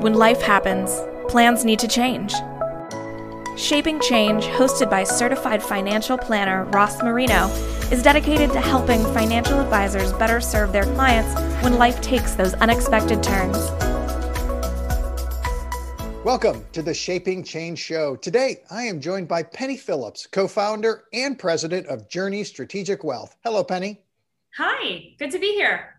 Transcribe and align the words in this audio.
When 0.00 0.14
life 0.14 0.40
happens, 0.40 1.00
plans 1.28 1.64
need 1.64 1.78
to 1.80 1.88
change. 1.88 2.32
Shaping 3.56 4.00
Change, 4.00 4.44
hosted 4.44 4.90
by 4.90 5.04
certified 5.04 5.62
financial 5.62 6.16
planner 6.16 6.64
Ross 6.66 7.02
Marino, 7.02 7.48
is 7.90 8.02
dedicated 8.02 8.50
to 8.52 8.60
helping 8.60 9.02
financial 9.12 9.60
advisors 9.60 10.12
better 10.12 10.40
serve 10.40 10.72
their 10.72 10.84
clients 10.94 11.34
when 11.62 11.78
life 11.78 12.00
takes 12.00 12.34
those 12.34 12.54
unexpected 12.54 13.22
turns. 13.22 13.56
Welcome 16.24 16.64
to 16.72 16.82
the 16.82 16.94
Shaping 16.94 17.44
Change 17.44 17.78
Show. 17.78 18.16
Today, 18.16 18.62
I 18.70 18.84
am 18.84 19.00
joined 19.00 19.28
by 19.28 19.42
Penny 19.42 19.76
Phillips, 19.76 20.26
co 20.26 20.48
founder 20.48 21.04
and 21.12 21.38
president 21.38 21.86
of 21.88 22.08
Journey 22.08 22.44
Strategic 22.44 23.04
Wealth. 23.04 23.36
Hello, 23.44 23.62
Penny. 23.62 24.02
Hi, 24.56 25.14
good 25.18 25.30
to 25.30 25.38
be 25.38 25.52
here. 25.54 25.96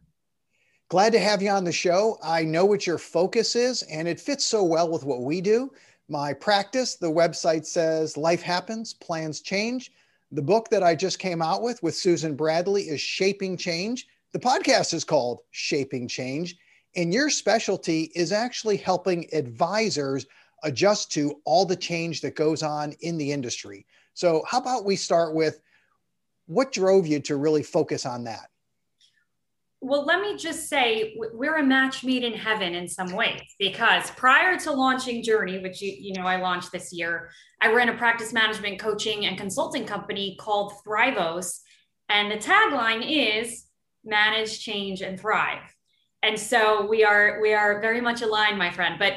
Glad 0.90 1.14
to 1.14 1.20
have 1.20 1.42
you 1.42 1.50
on 1.50 1.64
the 1.64 1.72
show. 1.72 2.18
I 2.24 2.44
know 2.44 2.66
what 2.66 2.86
your 2.86 2.98
focus 2.98 3.56
is, 3.56 3.82
and 3.84 4.08
it 4.08 4.20
fits 4.20 4.46
so 4.46 4.64
well 4.64 4.90
with 4.92 5.04
what 5.04 5.24
we 5.24 5.42
do. 5.42 5.72
My 6.10 6.34
practice, 6.34 6.96
the 6.96 7.12
website 7.12 7.66
says 7.66 8.18
Life 8.18 8.42
Happens, 8.42 8.94
Plans 8.94 9.42
Change. 9.42 9.92
The 10.32 10.42
book 10.42 10.70
that 10.70 10.84
I 10.84 10.96
just 10.96 11.20
came 11.20 11.42
out 11.42 11.62
with 11.62 11.82
with 11.82 11.96
Susan 11.96 12.36
Bradley 12.36 12.84
is 12.84 13.02
Shaping 13.02 13.58
Change. 13.58 14.08
The 14.34 14.40
podcast 14.40 14.94
is 14.94 15.04
called 15.04 15.42
Shaping 15.52 16.08
Change. 16.08 16.58
And 16.96 17.14
your 17.14 17.30
specialty 17.30 18.12
is 18.14 18.32
actually 18.32 18.78
helping 18.78 19.28
advisors 19.34 20.26
adjust 20.64 21.12
to 21.14 21.42
all 21.46 21.66
the 21.66 21.76
change 21.76 22.22
that 22.22 22.36
goes 22.36 22.62
on 22.62 22.94
in 23.02 23.18
the 23.18 23.32
industry. 23.32 23.86
So, 24.14 24.44
how 24.48 24.60
about 24.60 24.86
we 24.86 24.96
start 24.96 25.34
with 25.34 25.62
what 26.46 26.72
drove 26.72 27.08
you 27.08 27.20
to 27.22 27.38
really 27.38 27.64
focus 27.64 28.06
on 28.06 28.24
that? 28.26 28.50
Well, 29.86 30.06
let 30.06 30.22
me 30.22 30.38
just 30.38 30.70
say 30.70 31.14
we're 31.18 31.58
a 31.58 31.64
match 31.64 32.06
made 32.06 32.24
in 32.24 32.32
heaven 32.32 32.74
in 32.74 32.88
some 32.88 33.12
ways 33.12 33.42
because 33.60 34.10
prior 34.12 34.58
to 34.60 34.72
launching 34.72 35.22
Journey, 35.22 35.60
which 35.60 35.82
you, 35.82 35.94
you 36.00 36.14
know 36.14 36.26
I 36.26 36.38
launched 36.38 36.72
this 36.72 36.94
year, 36.94 37.30
I 37.60 37.70
ran 37.74 37.90
a 37.90 37.98
practice 37.98 38.32
management 38.32 38.80
coaching 38.80 39.26
and 39.26 39.38
consulting 39.38 39.86
company 39.86 40.38
called 40.40 40.72
Thrivos, 40.88 41.60
and 42.08 42.32
the 42.32 42.38
tagline 42.38 43.04
is 43.06 43.66
manage, 44.06 44.62
change, 44.62 45.02
and 45.02 45.20
thrive. 45.20 45.60
And 46.22 46.40
so 46.40 46.86
we 46.86 47.04
are 47.04 47.42
we 47.42 47.54
are 47.54 47.82
very 47.82 48.00
much 48.00 48.22
aligned, 48.22 48.58
my 48.58 48.72
friend. 48.72 48.96
But 48.98 49.16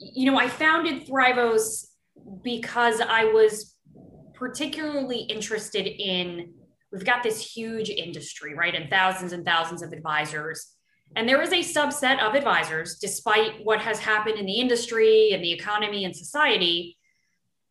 you 0.00 0.28
know, 0.28 0.36
I 0.36 0.48
founded 0.48 1.06
Thrivos 1.06 1.86
because 2.42 3.00
I 3.00 3.26
was 3.26 3.76
particularly 4.34 5.18
interested 5.18 5.86
in 5.86 6.54
we've 6.92 7.04
got 7.04 7.22
this 7.22 7.54
huge 7.54 7.90
industry, 7.90 8.54
right? 8.54 8.74
And 8.74 8.90
thousands 8.90 9.32
and 9.32 9.44
thousands 9.44 9.82
of 9.82 9.92
advisors. 9.92 10.74
And 11.16 11.28
there 11.28 11.40
is 11.40 11.52
a 11.52 11.60
subset 11.60 12.20
of 12.20 12.34
advisors, 12.34 12.98
despite 12.98 13.64
what 13.64 13.80
has 13.80 13.98
happened 13.98 14.38
in 14.38 14.46
the 14.46 14.60
industry 14.60 15.30
and 15.32 15.42
the 15.42 15.52
economy 15.52 16.04
and 16.04 16.14
society, 16.14 16.96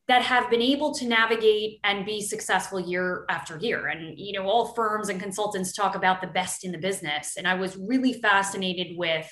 that 0.07 0.21
have 0.21 0.49
been 0.49 0.61
able 0.61 0.93
to 0.93 1.05
navigate 1.05 1.79
and 1.83 2.05
be 2.05 2.21
successful 2.21 2.79
year 2.79 3.25
after 3.29 3.57
year. 3.57 3.87
And, 3.87 4.17
you 4.17 4.31
know, 4.33 4.47
all 4.47 4.73
firms 4.73 5.09
and 5.09 5.19
consultants 5.19 5.73
talk 5.73 5.95
about 5.95 6.21
the 6.21 6.27
best 6.27 6.63
in 6.63 6.71
the 6.71 6.77
business. 6.77 7.35
And 7.37 7.45
I 7.45 7.55
was 7.55 7.75
really 7.75 8.13
fascinated 8.13 8.97
with, 8.97 9.29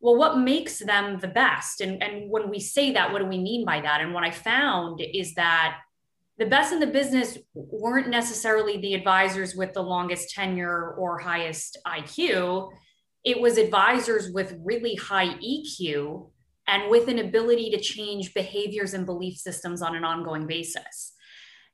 well, 0.00 0.16
what 0.16 0.38
makes 0.38 0.78
them 0.78 1.18
the 1.20 1.28
best? 1.28 1.82
And, 1.82 2.02
and 2.02 2.30
when 2.30 2.48
we 2.48 2.58
say 2.58 2.92
that, 2.92 3.12
what 3.12 3.18
do 3.18 3.26
we 3.26 3.38
mean 3.38 3.66
by 3.66 3.82
that? 3.82 4.00
And 4.00 4.14
what 4.14 4.24
I 4.24 4.30
found 4.30 5.00
is 5.00 5.34
that 5.34 5.76
the 6.38 6.46
best 6.46 6.72
in 6.72 6.78
the 6.78 6.86
business 6.86 7.36
weren't 7.54 8.08
necessarily 8.08 8.78
the 8.78 8.94
advisors 8.94 9.56
with 9.56 9.72
the 9.72 9.82
longest 9.82 10.30
tenure 10.30 10.92
or 10.92 11.18
highest 11.18 11.78
IQ. 11.86 12.70
It 13.24 13.40
was 13.40 13.58
advisors 13.58 14.30
with 14.32 14.56
really 14.62 14.94
high 14.94 15.34
EQ 15.34 16.30
and 16.68 16.90
with 16.90 17.08
an 17.08 17.18
ability 17.18 17.70
to 17.70 17.80
change 17.80 18.34
behaviors 18.34 18.94
and 18.94 19.04
belief 19.04 19.36
systems 19.36 19.82
on 19.82 19.96
an 19.96 20.04
ongoing 20.04 20.46
basis. 20.46 21.14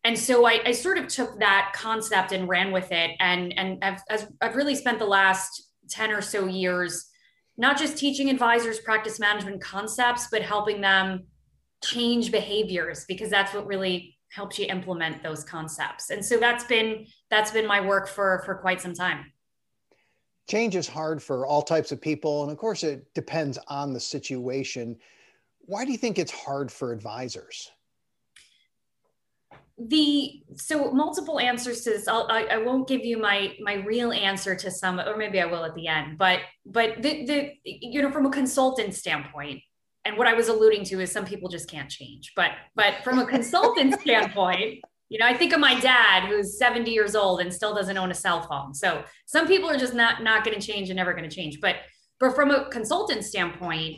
And 0.02 0.18
so 0.18 0.46
I, 0.46 0.60
I 0.64 0.72
sort 0.72 0.98
of 0.98 1.08
took 1.08 1.38
that 1.40 1.72
concept 1.74 2.32
and 2.32 2.48
ran 2.48 2.72
with 2.72 2.90
it. 2.90 3.10
And, 3.20 3.56
and 3.58 3.82
I've, 3.82 4.28
I've 4.40 4.56
really 4.56 4.74
spent 4.74 4.98
the 4.98 5.06
last 5.06 5.70
10 5.90 6.10
or 6.10 6.22
so 6.22 6.46
years 6.46 7.10
not 7.56 7.78
just 7.78 7.96
teaching 7.96 8.30
advisors 8.30 8.80
practice 8.80 9.20
management 9.20 9.60
concepts, 9.60 10.28
but 10.30 10.42
helping 10.42 10.80
them 10.80 11.24
change 11.84 12.32
behaviors 12.32 13.04
because 13.06 13.30
that's 13.30 13.54
what 13.54 13.66
really 13.66 14.13
helps 14.34 14.58
you 14.58 14.66
implement 14.66 15.22
those 15.22 15.44
concepts. 15.44 16.10
And 16.10 16.24
so 16.24 16.38
that's 16.38 16.64
been 16.64 17.06
that's 17.30 17.52
been 17.52 17.66
my 17.66 17.80
work 17.80 18.08
for 18.08 18.42
for 18.44 18.56
quite 18.56 18.80
some 18.80 18.94
time. 18.94 19.32
Change 20.48 20.76
is 20.76 20.88
hard 20.88 21.22
for 21.22 21.46
all 21.46 21.62
types 21.62 21.92
of 21.92 22.00
people. 22.00 22.42
And 22.42 22.50
of 22.50 22.58
course 22.58 22.82
it 22.82 23.12
depends 23.14 23.58
on 23.68 23.92
the 23.92 24.00
situation. 24.00 24.96
Why 25.60 25.84
do 25.84 25.92
you 25.92 25.98
think 25.98 26.18
it's 26.18 26.32
hard 26.32 26.70
for 26.70 26.92
advisors? 26.92 27.70
The 29.78 30.42
so 30.56 30.90
multiple 30.92 31.40
answers 31.40 31.82
to 31.82 31.90
this. 31.90 32.06
I'll, 32.06 32.26
I, 32.28 32.44
I 32.44 32.56
won't 32.58 32.86
give 32.88 33.04
you 33.04 33.18
my 33.18 33.54
my 33.60 33.74
real 33.74 34.12
answer 34.12 34.54
to 34.56 34.70
some 34.70 35.00
or 35.00 35.16
maybe 35.16 35.40
i 35.40 35.46
will 35.46 35.64
at 35.64 35.74
the 35.74 35.88
end 35.88 36.16
but 36.16 36.38
but 36.64 37.02
the 37.02 37.26
the 37.26 37.52
you 37.64 38.00
know 38.00 38.12
from 38.12 38.24
a 38.26 38.30
consultant 38.30 38.94
standpoint 38.94 39.62
and 40.04 40.16
what 40.18 40.26
I 40.26 40.34
was 40.34 40.48
alluding 40.48 40.84
to 40.86 41.00
is 41.00 41.10
some 41.10 41.24
people 41.24 41.48
just 41.48 41.68
can't 41.70 41.90
change. 41.90 42.32
But 42.36 42.52
but 42.74 43.02
from 43.02 43.18
a 43.18 43.26
consultant 43.26 44.00
standpoint, 44.00 44.80
you 45.08 45.18
know, 45.18 45.26
I 45.26 45.34
think 45.34 45.52
of 45.52 45.60
my 45.60 45.78
dad 45.80 46.28
who's 46.28 46.58
70 46.58 46.90
years 46.90 47.14
old 47.14 47.40
and 47.40 47.52
still 47.52 47.74
doesn't 47.74 47.96
own 47.96 48.10
a 48.10 48.14
cell 48.14 48.42
phone. 48.42 48.74
So 48.74 49.04
some 49.26 49.46
people 49.46 49.70
are 49.70 49.78
just 49.78 49.94
not 49.94 50.22
not 50.22 50.44
going 50.44 50.58
to 50.58 50.66
change 50.66 50.90
and 50.90 50.96
never 50.96 51.12
going 51.12 51.28
to 51.28 51.34
change. 51.34 51.60
But 51.60 51.76
but 52.20 52.34
from 52.34 52.50
a 52.50 52.68
consultant 52.70 53.24
standpoint, 53.24 53.96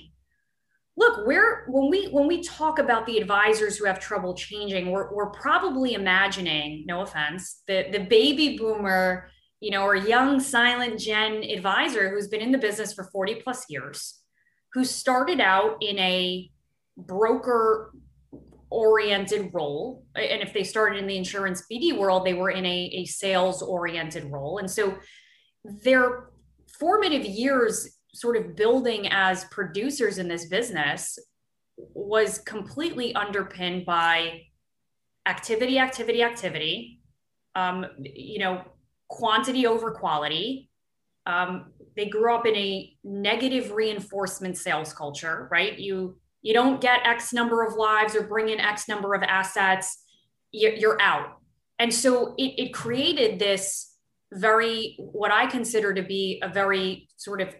look, 0.97 1.27
we're 1.27 1.67
when 1.69 1.91
we 1.91 2.07
when 2.07 2.27
we 2.27 2.43
talk 2.43 2.79
about 2.79 3.07
the 3.07 3.19
advisors 3.19 3.77
who 3.77 3.87
have 3.87 3.99
trouble 3.99 4.35
changing, 4.35 4.91
we're 4.91 5.13
we're 5.13 5.31
probably 5.31 5.95
imagining, 5.95 6.85
no 6.87 7.01
offense, 7.01 7.63
the 7.67 7.87
the 7.91 8.01
baby 8.01 8.57
boomer, 8.57 9.29
you 9.61 9.71
know, 9.71 9.83
or 9.83 9.97
young 9.97 10.39
silent 10.39 11.01
gen 11.01 11.43
advisor 11.43 12.11
who's 12.11 12.29
been 12.29 12.41
in 12.41 12.53
the 12.53 12.59
business 12.59 12.93
for 12.93 13.05
40 13.05 13.37
plus 13.37 13.67
years 13.69 14.16
who 14.77 14.85
started 14.85 15.41
out 15.41 15.79
in 15.81 15.99
a 15.99 16.51
broker 16.99 17.95
oriented 18.69 19.49
role. 19.55 20.05
And 20.15 20.43
if 20.43 20.53
they 20.53 20.65
started 20.65 20.99
in 20.99 21.07
the 21.07 21.17
insurance 21.17 21.65
BD 21.73 21.97
world, 21.97 22.27
they 22.27 22.35
were 22.35 22.51
in 22.51 22.67
a, 22.67 22.91
a 22.93 23.07
sales 23.07 23.63
oriented 23.63 24.31
role. 24.31 24.59
And 24.59 24.71
so 24.71 24.99
their 25.65 26.29
formative 26.79 27.25
years, 27.25 27.97
sort 28.13 28.37
of 28.37 28.55
building 28.55 29.09
as 29.11 29.47
producers 29.47 30.19
in 30.19 30.29
this 30.29 30.45
business, 30.45 31.19
was 31.95 32.37
completely 32.41 33.15
underpinned 33.15 33.87
by 33.87 34.43
activity, 35.27 35.79
activity, 35.79 36.23
activity, 36.23 37.01
um, 37.55 37.87
you 37.99 38.41
know, 38.41 38.63
quantity 39.09 39.67
over 39.67 39.93
quality, 39.93 40.69
um, 41.25 41.73
they 41.97 42.07
grew 42.07 42.35
up 42.35 42.47
in 42.47 42.55
a 42.55 42.95
negative 43.05 43.73
reinforcement 43.73 44.57
sales 44.59 44.93
culture, 44.93 45.49
right? 45.51 45.79
You 45.79 46.19
you 46.43 46.55
don't 46.55 46.81
get 46.81 47.05
X 47.05 47.33
number 47.33 47.67
of 47.67 47.75
lives 47.75 48.15
or 48.15 48.23
bring 48.23 48.51
in 48.51 48.61
X 48.61 48.89
number 48.89 49.15
of 49.15 49.23
assets, 49.23 50.05
you're 50.53 51.01
out. 51.01 51.39
And 51.79 51.93
so 51.93 52.35
it, 52.39 52.55
it 52.57 52.75
created 52.75 53.39
this 53.39 53.93
very, 54.33 54.97
what 54.99 55.33
I 55.33 55.47
consider 55.47 55.93
to 55.95 56.03
be 56.03 56.41
a 56.43 56.49
very 56.49 57.09
sort 57.17 57.41
of 57.41 57.55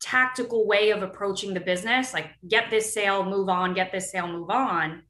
tactical 0.00 0.66
way 0.66 0.90
of 0.90 1.02
approaching 1.02 1.54
the 1.54 1.60
business 1.60 2.12
like 2.12 2.26
get 2.46 2.68
this 2.68 2.92
sale, 2.92 3.24
move 3.24 3.48
on, 3.48 3.72
get 3.72 3.90
this 3.90 4.10
sale, 4.10 4.28
move 4.28 4.50
on. 4.50 5.02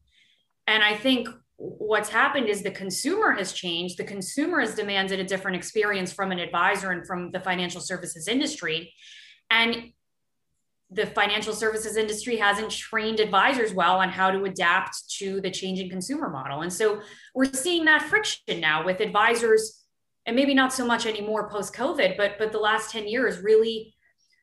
And 0.68 0.82
I 0.82 0.94
think 0.94 1.28
what's 1.56 2.08
happened 2.08 2.48
is 2.48 2.62
the 2.62 2.70
consumer 2.70 3.32
has 3.32 3.52
changed. 3.52 3.96
The 3.98 4.04
consumer 4.04 4.60
has 4.60 4.74
demanded 4.74 5.20
a 5.20 5.24
different 5.24 5.56
experience 5.56 6.12
from 6.12 6.32
an 6.32 6.38
advisor 6.38 6.90
and 6.90 7.06
from 7.06 7.30
the 7.30 7.40
financial 7.40 7.80
services 7.80 8.28
industry. 8.28 8.92
And 9.50 9.92
the 10.90 11.06
financial 11.06 11.54
services 11.54 11.96
industry 11.96 12.36
hasn't 12.36 12.70
trained 12.70 13.20
advisors 13.20 13.72
well 13.72 13.98
on 13.98 14.08
how 14.08 14.30
to 14.30 14.44
adapt 14.44 15.10
to 15.18 15.40
the 15.40 15.50
changing 15.50 15.90
consumer 15.90 16.28
model. 16.28 16.62
And 16.62 16.72
so 16.72 17.00
we're 17.34 17.52
seeing 17.52 17.84
that 17.86 18.02
friction 18.02 18.60
now 18.60 18.84
with 18.84 19.00
advisors 19.00 19.84
and 20.26 20.36
maybe 20.36 20.54
not 20.54 20.72
so 20.72 20.86
much 20.86 21.06
anymore 21.06 21.50
post 21.50 21.74
COVID, 21.74 22.16
but 22.16 22.38
but 22.38 22.52
the 22.52 22.58
last 22.58 22.90
10 22.90 23.08
years 23.08 23.38
really 23.40 23.94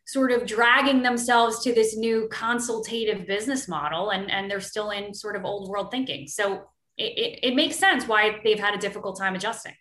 sort 0.06 0.32
of 0.32 0.46
dragging 0.46 1.04
themselves 1.04 1.64
to 1.64 1.74
this 1.74 1.96
new 1.96 2.28
consultative 2.32 3.26
business 3.26 3.68
model 3.68 4.10
and 4.10 4.30
and 4.30 4.50
they're 4.50 4.60
still 4.60 4.92
in 4.92 5.14
sort 5.14 5.36
of 5.36 5.46
old 5.46 5.70
world 5.70 5.90
thinking. 5.90 6.28
So 6.28 6.66
it, 7.02 7.40
it, 7.44 7.56
makes 7.56 7.76
sense 7.76 8.08
why 8.08 8.40
they've 8.44 8.60
had 8.60 8.74
a 8.74 8.78
difficult 8.78 9.18
time 9.18 9.36
adjusting. 9.36 9.74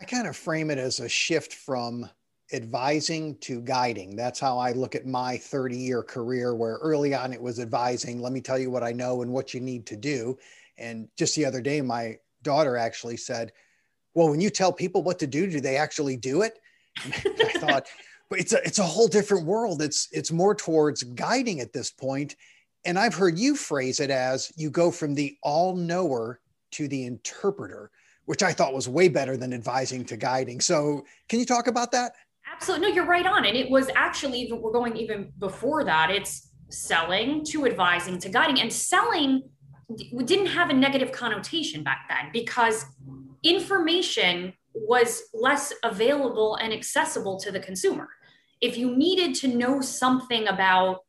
I 0.00 0.04
kind 0.04 0.26
of 0.26 0.36
frame 0.36 0.70
it 0.70 0.78
as 0.78 1.00
a 1.00 1.08
shift 1.08 1.54
from 1.54 2.08
advising 2.52 3.36
to 3.38 3.60
guiding. 3.60 4.16
That's 4.16 4.38
how 4.38 4.58
I 4.58 4.72
look 4.72 4.94
at 4.94 5.06
my 5.06 5.36
30 5.36 5.76
year 5.76 6.02
career, 6.02 6.54
where 6.54 6.74
early 6.76 7.14
on 7.14 7.32
it 7.32 7.40
was 7.40 7.60
advising, 7.60 8.20
let 8.20 8.32
me 8.32 8.40
tell 8.40 8.58
you 8.58 8.70
what 8.70 8.82
I 8.82 8.92
know 8.92 9.22
and 9.22 9.32
what 9.32 9.54
you 9.54 9.60
need 9.60 9.86
to 9.86 9.96
do. 9.96 10.38
And 10.76 11.08
just 11.16 11.34
the 11.36 11.44
other 11.44 11.60
day, 11.60 11.80
my 11.80 12.18
daughter 12.42 12.76
actually 12.76 13.16
said, 13.16 13.52
Well, 14.14 14.28
when 14.28 14.40
you 14.40 14.50
tell 14.50 14.72
people 14.72 15.02
what 15.02 15.18
to 15.20 15.26
do, 15.26 15.46
do 15.46 15.60
they 15.60 15.76
actually 15.76 16.16
do 16.16 16.42
it? 16.42 16.58
I 16.98 17.10
thought, 17.58 17.86
but 18.30 18.38
it's 18.38 18.52
a 18.52 18.62
it's 18.64 18.78
a 18.78 18.84
whole 18.84 19.08
different 19.08 19.46
world. 19.46 19.82
It's 19.82 20.08
it's 20.12 20.32
more 20.32 20.54
towards 20.54 21.02
guiding 21.02 21.60
at 21.60 21.72
this 21.72 21.90
point. 21.90 22.36
And 22.84 22.98
I've 22.98 23.14
heard 23.14 23.38
you 23.38 23.56
phrase 23.56 24.00
it 24.00 24.10
as 24.10 24.52
you 24.56 24.70
go 24.70 24.90
from 24.90 25.14
the 25.14 25.36
all 25.42 25.74
knower 25.74 26.40
to 26.72 26.88
the 26.88 27.04
interpreter, 27.04 27.90
which 28.26 28.42
I 28.42 28.52
thought 28.52 28.74
was 28.74 28.88
way 28.88 29.08
better 29.08 29.36
than 29.36 29.52
advising 29.52 30.04
to 30.06 30.16
guiding. 30.16 30.60
So, 30.60 31.04
can 31.28 31.38
you 31.38 31.46
talk 31.46 31.66
about 31.66 31.92
that? 31.92 32.12
Absolutely. 32.50 32.88
No, 32.88 32.94
you're 32.94 33.06
right 33.06 33.26
on. 33.26 33.46
And 33.46 33.56
it 33.56 33.70
was 33.70 33.88
actually 33.96 34.50
we're 34.52 34.72
going 34.72 34.96
even 34.96 35.32
before 35.38 35.84
that. 35.84 36.10
It's 36.10 36.50
selling 36.68 37.44
to 37.46 37.66
advising 37.66 38.18
to 38.18 38.28
guiding 38.28 38.60
and 38.60 38.72
selling 38.72 39.42
didn't 40.24 40.46
have 40.46 40.70
a 40.70 40.72
negative 40.72 41.12
connotation 41.12 41.82
back 41.82 42.06
then 42.08 42.30
because 42.32 42.86
information 43.42 44.52
was 44.74 45.22
less 45.32 45.72
available 45.82 46.56
and 46.56 46.72
accessible 46.72 47.38
to 47.38 47.52
the 47.52 47.60
consumer. 47.60 48.08
If 48.60 48.76
you 48.76 48.96
needed 48.96 49.34
to 49.36 49.48
know 49.48 49.80
something 49.80 50.48
about 50.48 51.00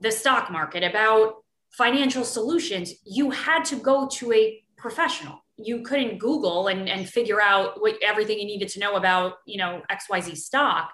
the 0.00 0.10
stock 0.10 0.50
market, 0.50 0.82
about 0.82 1.36
financial 1.72 2.24
solutions, 2.24 2.94
you 3.04 3.30
had 3.30 3.64
to 3.66 3.76
go 3.76 4.08
to 4.08 4.32
a 4.32 4.62
professional. 4.76 5.44
You 5.56 5.82
couldn't 5.82 6.18
Google 6.18 6.68
and, 6.68 6.88
and 6.88 7.08
figure 7.08 7.40
out 7.40 7.80
what 7.80 7.96
everything 8.02 8.38
you 8.38 8.46
needed 8.46 8.68
to 8.70 8.80
know 8.80 8.96
about, 8.96 9.34
you 9.46 9.58
know, 9.58 9.82
XYZ 9.90 10.36
stock. 10.36 10.92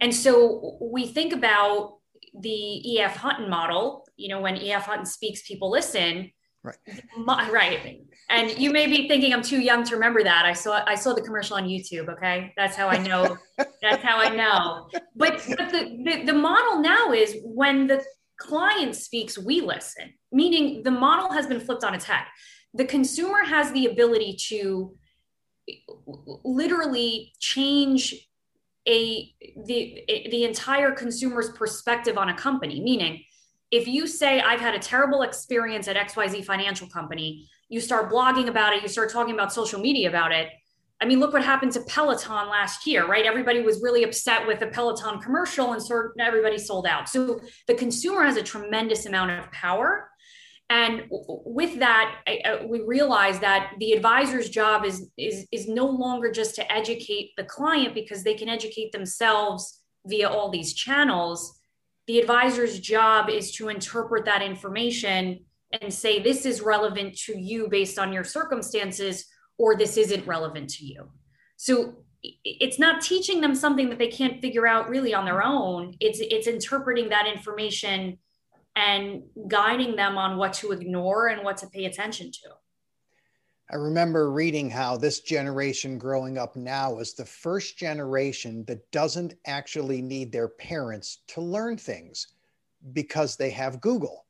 And 0.00 0.14
so 0.14 0.78
we 0.80 1.06
think 1.06 1.32
about 1.32 1.98
the 2.38 3.00
EF 3.00 3.16
Hutton 3.16 3.48
model, 3.48 4.06
you 4.16 4.28
know, 4.28 4.40
when 4.40 4.56
EF 4.56 4.84
Hutton 4.84 5.06
speaks, 5.06 5.42
people 5.42 5.70
listen. 5.70 6.30
Right. 6.64 6.76
right. 7.50 8.00
And 8.30 8.56
you 8.56 8.70
may 8.70 8.86
be 8.86 9.08
thinking 9.08 9.32
I'm 9.34 9.42
too 9.42 9.60
young 9.60 9.82
to 9.84 9.94
remember 9.94 10.22
that. 10.22 10.46
I 10.46 10.52
saw 10.52 10.82
I 10.86 10.94
saw 10.94 11.12
the 11.12 11.20
commercial 11.20 11.56
on 11.56 11.64
YouTube. 11.64 12.08
Okay, 12.08 12.52
that's 12.56 12.76
how 12.76 12.88
I 12.88 12.98
know. 12.98 13.36
that's 13.82 14.02
how 14.02 14.18
I 14.18 14.28
know. 14.28 14.88
But 15.16 15.44
but 15.48 15.70
the, 15.70 16.02
the 16.04 16.22
the 16.26 16.32
model 16.32 16.80
now 16.80 17.12
is 17.12 17.36
when 17.42 17.88
the 17.88 18.04
client 18.42 18.94
speaks, 18.96 19.38
we 19.38 19.60
listen. 19.60 20.12
Meaning 20.30 20.82
the 20.82 20.90
model 20.90 21.32
has 21.32 21.46
been 21.46 21.60
flipped 21.60 21.84
on 21.84 21.94
its 21.94 22.04
head. 22.04 22.24
The 22.74 22.84
consumer 22.84 23.44
has 23.44 23.72
the 23.72 23.86
ability 23.86 24.36
to 24.48 24.96
literally 26.44 27.32
change 27.38 28.28
a 28.88 29.32
the 29.64 30.04
the 30.30 30.44
entire 30.44 30.90
consumer's 30.90 31.50
perspective 31.50 32.18
on 32.18 32.30
a 32.30 32.34
company 32.34 32.80
meaning 32.80 33.22
if 33.70 33.86
you 33.86 34.08
say 34.08 34.40
i've 34.40 34.58
had 34.60 34.74
a 34.74 34.78
terrible 34.78 35.22
experience 35.22 35.86
at 35.86 35.94
xyz 36.08 36.44
financial 36.44 36.88
company 36.88 37.48
you 37.68 37.80
start 37.80 38.10
blogging 38.10 38.48
about 38.48 38.74
it 38.74 38.82
you 38.82 38.88
start 38.88 39.12
talking 39.12 39.34
about 39.34 39.52
social 39.52 39.80
media 39.80 40.08
about 40.08 40.32
it 40.32 40.48
i 41.02 41.04
mean 41.04 41.20
look 41.20 41.32
what 41.32 41.44
happened 41.44 41.72
to 41.72 41.80
peloton 41.82 42.48
last 42.48 42.86
year 42.86 43.02
right? 43.06 43.26
Everybody 43.26 43.60
was 43.60 43.82
really 43.82 44.04
upset 44.04 44.46
with 44.46 44.60
the 44.60 44.68
peloton 44.68 45.20
commercial 45.20 45.72
and 45.72 45.82
sort 45.82 46.06
of 46.06 46.12
everybody 46.20 46.58
sold 46.58 46.86
out. 46.86 47.08
So 47.08 47.40
the 47.66 47.74
consumer 47.74 48.22
has 48.22 48.36
a 48.36 48.42
tremendous 48.42 49.06
amount 49.06 49.32
of 49.32 49.50
power. 49.52 50.08
And 50.70 51.04
with 51.10 51.78
that 51.80 52.20
I, 52.26 52.64
we 52.64 52.80
realize 52.80 53.38
that 53.40 53.72
the 53.78 53.92
advisor's 53.92 54.48
job 54.48 54.84
is, 54.84 55.08
is 55.18 55.46
is 55.52 55.68
no 55.68 55.86
longer 55.86 56.30
just 56.30 56.54
to 56.56 56.72
educate 56.72 57.32
the 57.36 57.44
client 57.44 57.94
because 57.94 58.24
they 58.24 58.34
can 58.34 58.48
educate 58.48 58.92
themselves 58.92 59.80
via 60.06 60.28
all 60.28 60.50
these 60.50 60.72
channels. 60.72 61.58
The 62.06 62.18
advisor's 62.18 62.80
job 62.80 63.28
is 63.28 63.52
to 63.56 63.68
interpret 63.68 64.24
that 64.24 64.42
information 64.42 65.44
and 65.80 65.92
say 65.92 66.18
this 66.18 66.44
is 66.46 66.60
relevant 66.60 67.16
to 67.26 67.38
you 67.38 67.68
based 67.68 67.98
on 67.98 68.12
your 68.12 68.24
circumstances 68.24 69.26
or 69.58 69.76
this 69.76 69.96
isn't 69.96 70.26
relevant 70.26 70.68
to 70.68 70.84
you 70.84 71.08
so 71.56 71.96
it's 72.44 72.78
not 72.78 73.00
teaching 73.02 73.40
them 73.40 73.54
something 73.54 73.88
that 73.88 73.98
they 73.98 74.06
can't 74.06 74.40
figure 74.40 74.66
out 74.66 74.88
really 74.88 75.12
on 75.12 75.24
their 75.24 75.42
own 75.42 75.94
it's 76.00 76.20
it's 76.20 76.46
interpreting 76.46 77.08
that 77.08 77.26
information 77.26 78.18
and 78.76 79.22
guiding 79.48 79.96
them 79.96 80.16
on 80.16 80.36
what 80.36 80.52
to 80.54 80.72
ignore 80.72 81.28
and 81.28 81.44
what 81.44 81.56
to 81.58 81.66
pay 81.66 81.84
attention 81.84 82.30
to. 82.32 82.50
I 83.70 83.76
remember 83.76 84.30
reading 84.30 84.68
how 84.68 84.96
this 84.96 85.20
generation 85.20 85.98
growing 85.98 86.36
up 86.36 86.56
now 86.56 86.98
is 86.98 87.14
the 87.14 87.24
first 87.24 87.78
generation 87.78 88.64
that 88.66 88.90
doesn't 88.90 89.34
actually 89.46 90.02
need 90.02 90.30
their 90.30 90.48
parents 90.48 91.18
to 91.28 91.40
learn 91.40 91.78
things 91.78 92.34
because 92.92 93.36
they 93.36 93.50
have 93.50 93.80
Google. 93.80 94.26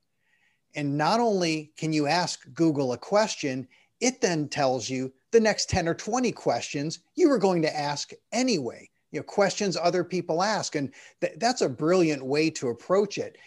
And 0.75 0.97
not 0.97 1.19
only 1.19 1.73
can 1.77 1.93
you 1.93 2.07
ask 2.07 2.47
Google 2.55 2.93
a 2.93 2.99
question, 2.99 3.67
it 4.03 4.21
then 4.21 4.49
tells 4.49 4.91
you 4.91 5.13
the 5.31 5.41
next 5.41 5.71
10 5.71 5.89
or 5.89 5.95
20 5.95 6.31
questions 6.33 6.99
you 7.15 7.29
were 7.29 7.39
going 7.39 7.63
to 7.63 7.75
ask 7.75 8.11
anyway. 8.33 8.91
You 9.13 9.21
know, 9.21 9.25
questions 9.25 9.77
other 9.77 10.05
people 10.05 10.43
ask. 10.43 10.75
And 10.75 10.93
th- 11.21 11.35
that's 11.39 11.63
a 11.63 11.69
brilliant 11.69 12.25
way 12.25 12.51
to 12.51 12.69
approach 12.69 13.17
it 13.17 13.39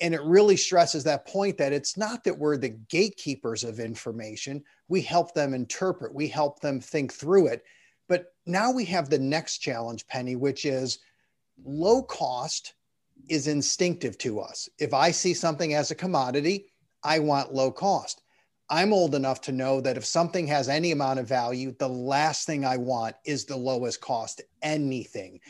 and 0.00 0.14
it 0.14 0.22
really 0.22 0.56
stresses 0.56 1.04
that 1.04 1.26
point 1.26 1.58
that 1.58 1.72
it's 1.72 1.96
not 1.96 2.24
that 2.24 2.38
we're 2.38 2.56
the 2.56 2.76
gatekeepers 2.88 3.64
of 3.64 3.80
information 3.80 4.62
we 4.88 5.00
help 5.00 5.34
them 5.34 5.54
interpret 5.54 6.14
we 6.14 6.28
help 6.28 6.60
them 6.60 6.80
think 6.80 7.12
through 7.12 7.46
it 7.46 7.64
but 8.08 8.32
now 8.46 8.70
we 8.70 8.84
have 8.84 9.10
the 9.10 9.18
next 9.18 9.58
challenge 9.58 10.06
penny 10.06 10.36
which 10.36 10.64
is 10.64 10.98
low 11.64 12.02
cost 12.02 12.74
is 13.28 13.48
instinctive 13.48 14.16
to 14.18 14.40
us 14.40 14.68
if 14.78 14.94
i 14.94 15.10
see 15.10 15.34
something 15.34 15.74
as 15.74 15.90
a 15.90 15.96
commodity 15.96 16.66
i 17.02 17.18
want 17.18 17.54
low 17.54 17.70
cost 17.70 18.22
i'm 18.70 18.92
old 18.92 19.14
enough 19.14 19.40
to 19.40 19.52
know 19.52 19.80
that 19.80 19.96
if 19.96 20.04
something 20.04 20.46
has 20.46 20.68
any 20.68 20.92
amount 20.92 21.18
of 21.18 21.28
value 21.28 21.74
the 21.78 21.88
last 21.88 22.46
thing 22.46 22.64
i 22.64 22.76
want 22.76 23.14
is 23.24 23.44
the 23.44 23.56
lowest 23.56 24.00
cost 24.00 24.40
anything 24.62 25.40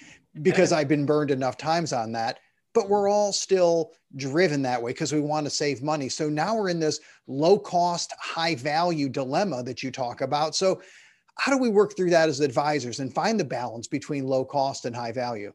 because 0.42 0.72
i've 0.72 0.88
been 0.88 1.06
burned 1.06 1.30
enough 1.30 1.56
times 1.56 1.92
on 1.92 2.12
that 2.12 2.38
but 2.74 2.88
we're 2.88 3.08
all 3.08 3.32
still 3.32 3.92
driven 4.16 4.62
that 4.62 4.80
way 4.80 4.92
because 4.92 5.12
we 5.12 5.20
want 5.20 5.44
to 5.44 5.50
save 5.50 5.82
money. 5.82 6.08
So 6.08 6.28
now 6.28 6.56
we're 6.56 6.68
in 6.68 6.80
this 6.80 7.00
low 7.26 7.58
cost, 7.58 8.12
high 8.20 8.54
value 8.54 9.08
dilemma 9.08 9.62
that 9.64 9.82
you 9.82 9.90
talk 9.90 10.20
about. 10.20 10.54
So, 10.54 10.80
how 11.36 11.52
do 11.52 11.58
we 11.58 11.70
work 11.70 11.96
through 11.96 12.10
that 12.10 12.28
as 12.28 12.40
advisors 12.40 12.98
and 12.98 13.14
find 13.14 13.38
the 13.38 13.44
balance 13.44 13.86
between 13.86 14.26
low 14.26 14.44
cost 14.44 14.84
and 14.86 14.94
high 14.94 15.12
value? 15.12 15.52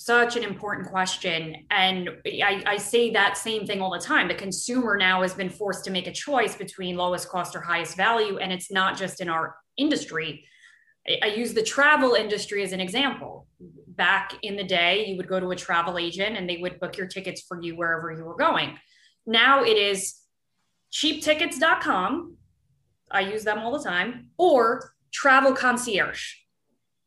Such 0.00 0.36
an 0.36 0.44
important 0.44 0.86
question. 0.86 1.66
And 1.72 2.08
I, 2.24 2.62
I, 2.64 2.76
say 2.76 3.10
that 3.10 3.36
same 3.36 3.66
thing 3.66 3.80
all 3.80 3.90
the 3.90 3.98
time. 3.98 4.28
The 4.28 4.34
consumer 4.34 4.96
now 4.96 5.22
has 5.22 5.34
been 5.34 5.50
forced 5.50 5.84
to 5.86 5.90
make 5.90 6.06
a 6.06 6.12
choice 6.12 6.54
between 6.54 6.96
lowest 6.96 7.28
cost 7.28 7.56
or 7.56 7.60
highest 7.60 7.96
value. 7.96 8.38
And 8.38 8.52
it's 8.52 8.70
not 8.70 8.96
just 8.96 9.20
in 9.20 9.28
our 9.28 9.56
industry. 9.76 10.44
I 11.20 11.26
use 11.26 11.52
the 11.52 11.64
travel 11.64 12.14
industry 12.14 12.62
as 12.62 12.70
an 12.70 12.78
example. 12.78 13.48
Back 13.88 14.34
in 14.42 14.54
the 14.54 14.62
day, 14.62 15.06
you 15.06 15.16
would 15.16 15.26
go 15.26 15.40
to 15.40 15.50
a 15.50 15.56
travel 15.56 15.98
agent 15.98 16.36
and 16.36 16.48
they 16.48 16.58
would 16.58 16.78
book 16.78 16.96
your 16.96 17.08
tickets 17.08 17.42
for 17.42 17.60
you 17.60 17.74
wherever 17.76 18.12
you 18.12 18.22
were 18.22 18.36
going. 18.36 18.78
Now 19.26 19.64
it 19.64 19.76
is 19.76 20.14
cheaptickets.com. 20.92 22.36
I 23.10 23.22
use 23.22 23.42
them 23.42 23.58
all 23.58 23.76
the 23.76 23.82
time, 23.82 24.28
or 24.38 24.92
travel 25.12 25.54
concierge, 25.54 26.34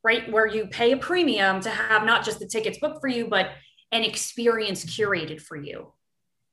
right? 0.03 0.31
Where 0.31 0.47
you 0.47 0.67
pay 0.67 0.91
a 0.91 0.97
premium 0.97 1.61
to 1.61 1.69
have 1.69 2.03
not 2.05 2.25
just 2.25 2.39
the 2.39 2.47
tickets 2.47 2.79
booked 2.79 2.99
for 3.01 3.07
you, 3.07 3.27
but 3.27 3.51
an 3.91 4.03
experience 4.03 4.85
curated 4.85 5.41
for 5.41 5.57
you. 5.57 5.93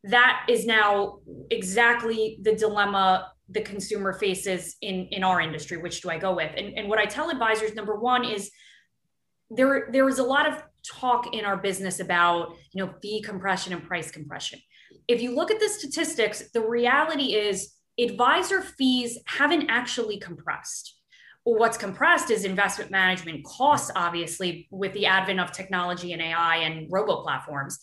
That 0.05 0.47
is 0.49 0.67
now 0.67 1.21
exactly 1.51 2.39
the 2.43 2.55
dilemma 2.55 3.33
the 3.51 3.61
consumer 3.61 4.13
faces 4.13 4.77
in 4.83 5.07
in 5.07 5.25
our 5.25 5.41
industry 5.41 5.79
which 5.79 6.01
do 6.03 6.11
i 6.11 6.19
go 6.19 6.35
with 6.35 6.51
and, 6.57 6.77
and 6.79 6.89
what 6.89 6.99
i 6.99 7.07
tell 7.07 7.31
advisors 7.31 7.75
number 7.75 7.97
one 7.97 8.25
is 8.25 8.51
there 9.51 9.89
there 9.93 10.09
is 10.09 10.19
a 10.19 10.23
lot 10.23 10.47
of 10.47 10.63
talk 10.87 11.35
in 11.35 11.45
our 11.45 11.57
business 11.57 12.01
about 12.01 12.55
you 12.73 12.85
know 12.85 12.93
fee 13.03 13.23
compression 13.23 13.73
and 13.73 13.83
price 13.83 14.11
compression 14.11 14.59
if 15.07 15.23
you 15.23 15.35
look 15.35 15.51
at 15.51 15.61
the 15.61 15.69
statistics 15.69 16.51
the 16.53 16.61
reality 16.61 17.35
is 17.35 17.75
advisor 17.99 18.61
fees 18.61 19.19
haven't 19.27 19.69
actually 19.69 20.19
compressed 20.19 20.98
what's 21.57 21.79
compressed 21.79 22.31
is 22.31 22.45
investment 22.45 22.91
management 22.91 23.45
costs 23.45 23.91
obviously 23.95 24.69
with 24.71 24.93
the 24.93 25.07
advent 25.07 25.41
of 25.41 25.53
technology 25.53 26.13
and 26.13 26.21
ai 26.21 26.57
and 26.57 26.89
robo 26.91 27.23
platforms 27.23 27.79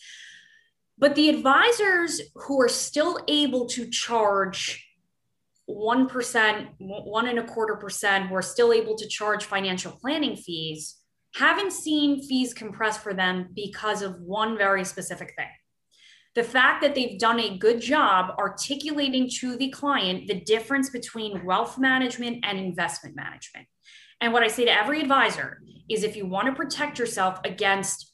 but 0.98 1.16
the 1.16 1.30
advisors 1.30 2.22
who 2.36 2.62
are 2.62 2.70
still 2.70 3.20
able 3.28 3.66
to 3.68 3.90
charge 3.90 4.82
1%, 5.70 6.68
one 6.78 7.28
and 7.28 7.40
a 7.40 7.44
quarter 7.44 7.76
percent, 7.76 8.32
we're 8.32 8.42
still 8.42 8.72
able 8.72 8.96
to 8.96 9.08
charge 9.08 9.46
financial 9.46 9.92
planning 9.92 10.36
fees, 10.36 10.98
haven't 11.34 11.74
seen 11.74 12.22
fees 12.22 12.54
compressed 12.54 13.02
for 13.02 13.14
them 13.14 13.50
because 13.56 14.02
of 14.02 14.22
one 14.22 14.58
very 14.58 14.86
specific 14.86 15.34
thing. 15.36 15.50
The 16.36 16.44
fact 16.44 16.82
that 16.82 16.96
they've 16.96 17.18
done 17.18 17.40
a 17.40 17.58
good 17.58 17.82
job 17.82 18.36
articulating 18.38 19.30
to 19.40 19.56
the 19.56 19.70
client 19.70 20.28
the 20.28 20.42
difference 20.42 20.90
between 20.90 21.46
wealth 21.46 21.78
management 21.78 22.44
and 22.44 22.60
investment 22.60 23.16
management. 23.16 23.68
And 24.20 24.34
what 24.34 24.44
I 24.44 24.48
say 24.48 24.66
to 24.66 24.72
every 24.72 25.02
advisor 25.02 25.62
is 25.90 26.04
if 26.04 26.16
you 26.16 26.26
want 26.26 26.48
to 26.48 26.54
protect 26.54 27.00
yourself 27.00 27.40
against 27.46 28.14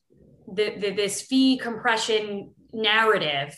the, 0.51 0.75
the, 0.77 0.91
this 0.91 1.21
fee 1.21 1.57
compression 1.57 2.53
narrative 2.73 3.57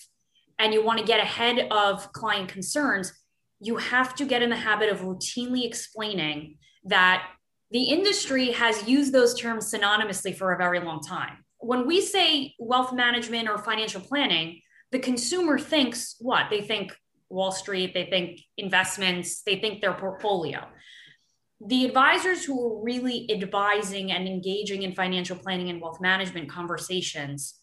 and 0.60 0.74
you 0.74 0.84
want 0.84 1.00
to 1.00 1.06
get 1.06 1.20
ahead 1.20 1.68
of 1.72 2.12
client 2.14 2.50
concerns, 2.50 3.12
you 3.60 3.78
have 3.78 4.16
to 4.16 4.26
get 4.26 4.42
in 4.42 4.50
the 4.50 4.56
habit 4.56 4.90
of 4.90 5.02
routinely 5.02 5.66
explaining 5.66 6.58
that 6.86 7.28
the 7.72 7.84
industry 7.86 8.52
has 8.52 8.88
used 8.88 9.14
those 9.14 9.34
terms 9.34 9.72
synonymously 9.72 10.36
for 10.36 10.54
a 10.54 10.58
very 10.58 10.80
long 10.80 11.02
time. 11.02 11.43
When 11.64 11.88
we 11.88 12.02
say 12.02 12.56
wealth 12.60 12.92
management 12.92 13.48
or 13.48 13.58
financial 13.58 14.02
planning, 14.02 14.60
the 14.92 15.00
consumer 15.00 15.58
thinks 15.58 16.18
what? 16.20 16.50
They 16.50 16.60
think 16.60 16.94
Wall 17.30 17.54
Street, 17.54 17.94
they 17.94 18.06
think 18.06 18.42
investments, 18.58 19.44
they 19.44 19.56
think 19.56 19.80
their 19.80 19.94
portfolio. 19.94 20.68
The 21.66 21.86
advisors 21.86 22.44
who 22.44 22.62
are 22.62 22.84
really 22.84 23.32
advising 23.32 24.12
and 24.12 24.28
engaging 24.28 24.84
in 24.84 24.94
financial 24.94 25.38
planning 25.38 25.70
and 25.70 25.82
wealth 25.82 26.02
management 26.02 26.50
conversations 26.50 27.62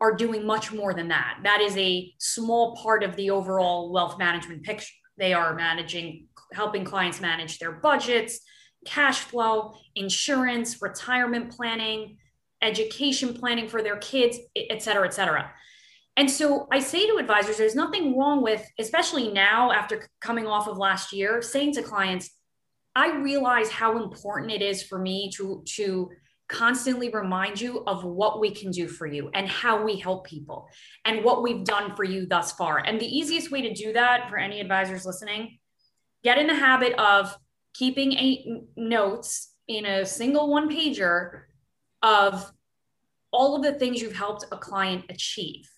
are 0.00 0.14
doing 0.14 0.46
much 0.46 0.72
more 0.72 0.94
than 0.94 1.08
that. 1.08 1.40
That 1.44 1.60
is 1.60 1.76
a 1.76 2.10
small 2.18 2.74
part 2.76 3.04
of 3.04 3.16
the 3.16 3.28
overall 3.28 3.92
wealth 3.92 4.18
management 4.18 4.62
picture. 4.62 4.94
They 5.18 5.34
are 5.34 5.54
managing, 5.54 6.28
helping 6.54 6.84
clients 6.84 7.20
manage 7.20 7.58
their 7.58 7.72
budgets, 7.72 8.40
cash 8.86 9.18
flow, 9.20 9.74
insurance, 9.94 10.80
retirement 10.80 11.52
planning, 11.52 12.16
education 12.62 13.34
planning 13.34 13.68
for 13.68 13.82
their 13.82 13.96
kids, 13.96 14.38
et 14.56 14.82
cetera, 14.82 15.06
et 15.06 15.14
cetera. 15.14 15.50
And 16.16 16.30
so 16.30 16.68
I 16.70 16.78
say 16.78 17.06
to 17.06 17.16
advisors, 17.16 17.56
there's 17.56 17.74
nothing 17.74 18.18
wrong 18.18 18.42
with, 18.42 18.64
especially 18.78 19.32
now 19.32 19.72
after 19.72 20.06
coming 20.20 20.46
off 20.46 20.68
of 20.68 20.76
last 20.76 21.12
year, 21.12 21.42
saying 21.42 21.72
to 21.74 21.82
clients, 21.82 22.30
I 22.94 23.16
realize 23.16 23.70
how 23.70 24.02
important 24.02 24.52
it 24.52 24.60
is 24.60 24.82
for 24.82 24.98
me 24.98 25.30
to, 25.36 25.62
to 25.76 26.10
constantly 26.48 27.08
remind 27.08 27.58
you 27.58 27.82
of 27.86 28.04
what 28.04 28.38
we 28.38 28.50
can 28.50 28.70
do 28.70 28.86
for 28.86 29.06
you 29.06 29.30
and 29.32 29.48
how 29.48 29.82
we 29.82 29.96
help 29.96 30.26
people 30.26 30.68
and 31.06 31.24
what 31.24 31.42
we've 31.42 31.64
done 31.64 31.96
for 31.96 32.04
you 32.04 32.26
thus 32.26 32.52
far. 32.52 32.78
And 32.78 33.00
the 33.00 33.06
easiest 33.06 33.50
way 33.50 33.62
to 33.62 33.72
do 33.72 33.94
that 33.94 34.28
for 34.28 34.36
any 34.36 34.60
advisors 34.60 35.06
listening, 35.06 35.58
get 36.22 36.36
in 36.36 36.46
the 36.46 36.54
habit 36.54 36.92
of 36.98 37.34
keeping 37.72 38.12
a 38.12 38.62
notes 38.76 39.54
in 39.66 39.86
a 39.86 40.04
single 40.04 40.50
one 40.50 40.68
pager 40.68 41.44
of 42.02 42.52
all 43.32 43.56
of 43.56 43.62
the 43.62 43.72
things 43.72 44.02
you've 44.02 44.16
helped 44.16 44.44
a 44.52 44.56
client 44.56 45.04
achieve 45.08 45.68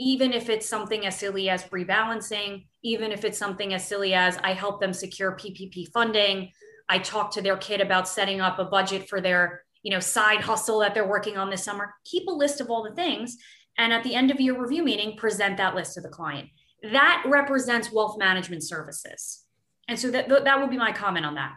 even 0.00 0.32
if 0.32 0.48
it's 0.48 0.66
something 0.66 1.04
as 1.04 1.18
silly 1.18 1.50
as 1.50 1.64
rebalancing, 1.64 2.64
even 2.82 3.12
if 3.12 3.22
it's 3.22 3.36
something 3.36 3.74
as 3.74 3.86
silly 3.86 4.14
as 4.14 4.38
I 4.38 4.54
help 4.54 4.80
them 4.80 4.94
secure 4.94 5.36
PPP 5.36 5.92
funding, 5.92 6.52
I 6.88 6.98
talk 6.98 7.30
to 7.32 7.42
their 7.42 7.58
kid 7.58 7.82
about 7.82 8.08
setting 8.08 8.40
up 8.40 8.58
a 8.58 8.64
budget 8.64 9.10
for 9.10 9.20
their, 9.20 9.62
you 9.82 9.92
know, 9.92 10.00
side 10.00 10.40
hustle 10.40 10.78
that 10.80 10.94
they're 10.94 11.06
working 11.06 11.36
on 11.36 11.50
this 11.50 11.62
summer. 11.62 11.94
Keep 12.06 12.28
a 12.28 12.32
list 12.32 12.62
of 12.62 12.70
all 12.70 12.82
the 12.82 12.94
things 12.94 13.36
and 13.76 13.92
at 13.92 14.02
the 14.02 14.14
end 14.14 14.30
of 14.30 14.40
your 14.40 14.58
review 14.58 14.82
meeting 14.82 15.18
present 15.18 15.58
that 15.58 15.74
list 15.74 15.92
to 15.94 16.00
the 16.00 16.08
client. 16.08 16.48
That 16.82 17.22
represents 17.26 17.92
wealth 17.92 18.16
management 18.18 18.64
services. 18.64 19.44
And 19.86 19.98
so 19.98 20.10
that 20.12 20.30
that 20.30 20.60
would 20.60 20.70
be 20.70 20.78
my 20.78 20.92
comment 20.92 21.26
on 21.26 21.34
that. 21.34 21.52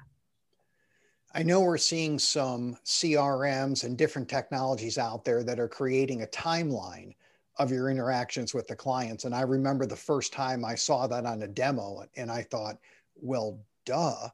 I 1.36 1.42
know 1.42 1.62
we're 1.62 1.78
seeing 1.78 2.20
some 2.20 2.78
CRMs 2.86 3.84
and 3.84 3.98
different 3.98 4.30
technologies 4.30 5.00
out 5.00 5.25
there 5.25 5.44
that 5.44 5.60
are 5.60 5.68
creating 5.68 6.22
a 6.22 6.28
timeline 6.28 7.16
of 7.58 7.72
your 7.72 7.90
interactions 7.90 8.54
with 8.54 8.68
the 8.68 8.75
clients. 8.75 9.25
And 9.25 9.34
I 9.34 9.42
remember 9.42 9.86
the 9.86 9.96
first 9.96 10.32
time 10.32 10.63
I 10.63 10.75
saw 10.75 11.08
that 11.08 11.25
on 11.25 11.42
a 11.42 11.48
demo 11.48 12.04
and 12.16 12.32
I 12.32 12.44
thought, 12.44 12.78
well, 13.16 13.60
duh. 13.86 14.30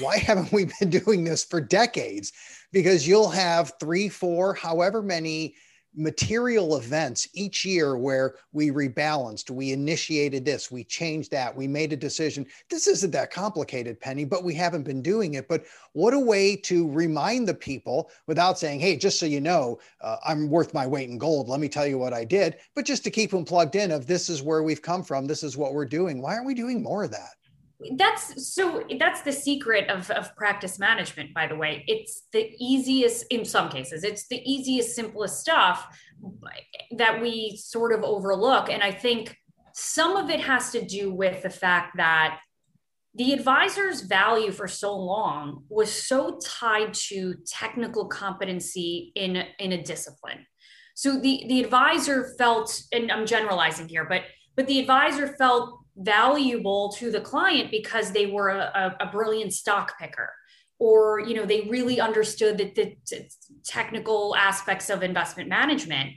Why 0.00 0.16
haven't 0.18 0.52
we 0.52 0.70
been 0.78 0.90
doing 0.90 1.24
this 1.24 1.44
for 1.44 1.60
decades? 1.60 2.32
Because 2.72 3.06
you'll 3.06 3.30
have 3.30 3.72
three, 3.80 4.08
four, 4.08 4.54
however 4.54 5.02
many 5.02 5.56
material 5.96 6.76
events 6.76 7.28
each 7.34 7.64
year 7.64 7.96
where 7.96 8.36
we 8.52 8.70
rebalanced, 8.70 9.50
we 9.50 9.72
initiated 9.72 10.44
this, 10.44 10.70
we 10.70 10.84
changed 10.84 11.30
that, 11.30 11.54
we 11.54 11.68
made 11.68 11.92
a 11.92 11.96
decision. 11.96 12.46
This 12.70 12.86
isn't 12.86 13.12
that 13.12 13.30
complicated, 13.30 14.00
Penny, 14.00 14.24
but 14.24 14.44
we 14.44 14.54
haven't 14.54 14.82
been 14.82 15.02
doing 15.02 15.34
it. 15.34 15.48
But 15.48 15.64
what 15.92 16.14
a 16.14 16.18
way 16.18 16.56
to 16.56 16.90
remind 16.90 17.46
the 17.46 17.54
people 17.54 18.10
without 18.26 18.58
saying, 18.58 18.80
hey, 18.80 18.96
just 18.96 19.18
so 19.18 19.26
you 19.26 19.40
know, 19.40 19.78
uh, 20.00 20.16
I'm 20.26 20.48
worth 20.48 20.74
my 20.74 20.86
weight 20.86 21.08
in 21.08 21.18
gold. 21.18 21.48
Let 21.48 21.60
me 21.60 21.68
tell 21.68 21.86
you 21.86 21.98
what 21.98 22.12
I 22.12 22.24
did, 22.24 22.56
but 22.74 22.84
just 22.84 23.04
to 23.04 23.10
keep 23.10 23.30
them 23.30 23.44
plugged 23.44 23.76
in 23.76 23.90
of 23.90 24.06
this 24.06 24.28
is 24.28 24.42
where 24.42 24.62
we've 24.62 24.82
come 24.82 25.02
from, 25.02 25.26
this 25.26 25.42
is 25.42 25.56
what 25.56 25.74
we're 25.74 25.84
doing. 25.84 26.20
Why 26.20 26.34
aren't 26.34 26.46
we 26.46 26.54
doing 26.54 26.82
more 26.82 27.04
of 27.04 27.10
that? 27.12 27.36
That's 27.96 28.54
so 28.54 28.84
that's 28.98 29.22
the 29.22 29.32
secret 29.32 29.88
of, 29.88 30.10
of 30.10 30.34
practice 30.36 30.78
management 30.78 31.34
by 31.34 31.46
the 31.46 31.56
way. 31.56 31.84
It's 31.86 32.26
the 32.32 32.50
easiest 32.58 33.26
in 33.30 33.44
some 33.44 33.68
cases 33.68 34.04
it's 34.04 34.26
the 34.28 34.40
easiest 34.50 34.94
simplest 34.94 35.40
stuff 35.40 35.86
that 36.96 37.20
we 37.20 37.56
sort 37.56 37.92
of 37.92 38.02
overlook. 38.02 38.70
And 38.70 38.82
i 38.82 38.90
think 38.90 39.36
some 39.74 40.16
of 40.16 40.30
it 40.30 40.40
has 40.40 40.70
to 40.72 40.84
do 40.84 41.12
with 41.12 41.42
the 41.42 41.50
fact 41.50 41.96
that 41.96 42.38
the 43.16 43.32
advisor's 43.32 44.00
value 44.02 44.50
for 44.50 44.66
so 44.66 44.96
long 44.96 45.64
was 45.68 45.90
so 45.90 46.38
tied 46.42 46.94
to 46.94 47.34
technical 47.46 48.06
competency 48.06 49.12
in 49.14 49.44
in 49.58 49.72
a 49.72 49.82
discipline. 49.82 50.46
So 50.94 51.20
the 51.20 51.44
the 51.48 51.60
advisor 51.60 52.34
felt 52.38 52.80
and 52.92 53.10
i'm 53.10 53.26
generalizing 53.26 53.88
here 53.88 54.04
but 54.04 54.22
but 54.56 54.66
the 54.66 54.78
advisor 54.78 55.26
felt 55.26 55.83
valuable 55.96 56.92
to 56.98 57.10
the 57.10 57.20
client 57.20 57.70
because 57.70 58.10
they 58.10 58.26
were 58.26 58.48
a, 58.50 58.96
a, 59.00 59.06
brilliant 59.06 59.52
stock 59.52 59.98
picker. 59.98 60.30
Or 60.80 61.20
you 61.20 61.34
know 61.34 61.46
they 61.46 61.62
really 61.62 62.00
understood 62.00 62.58
the, 62.58 62.72
the, 62.74 63.28
technical 63.64 64.34
aspects 64.36 64.90
of 64.90 65.02
investment 65.02 65.48
management. 65.48 66.10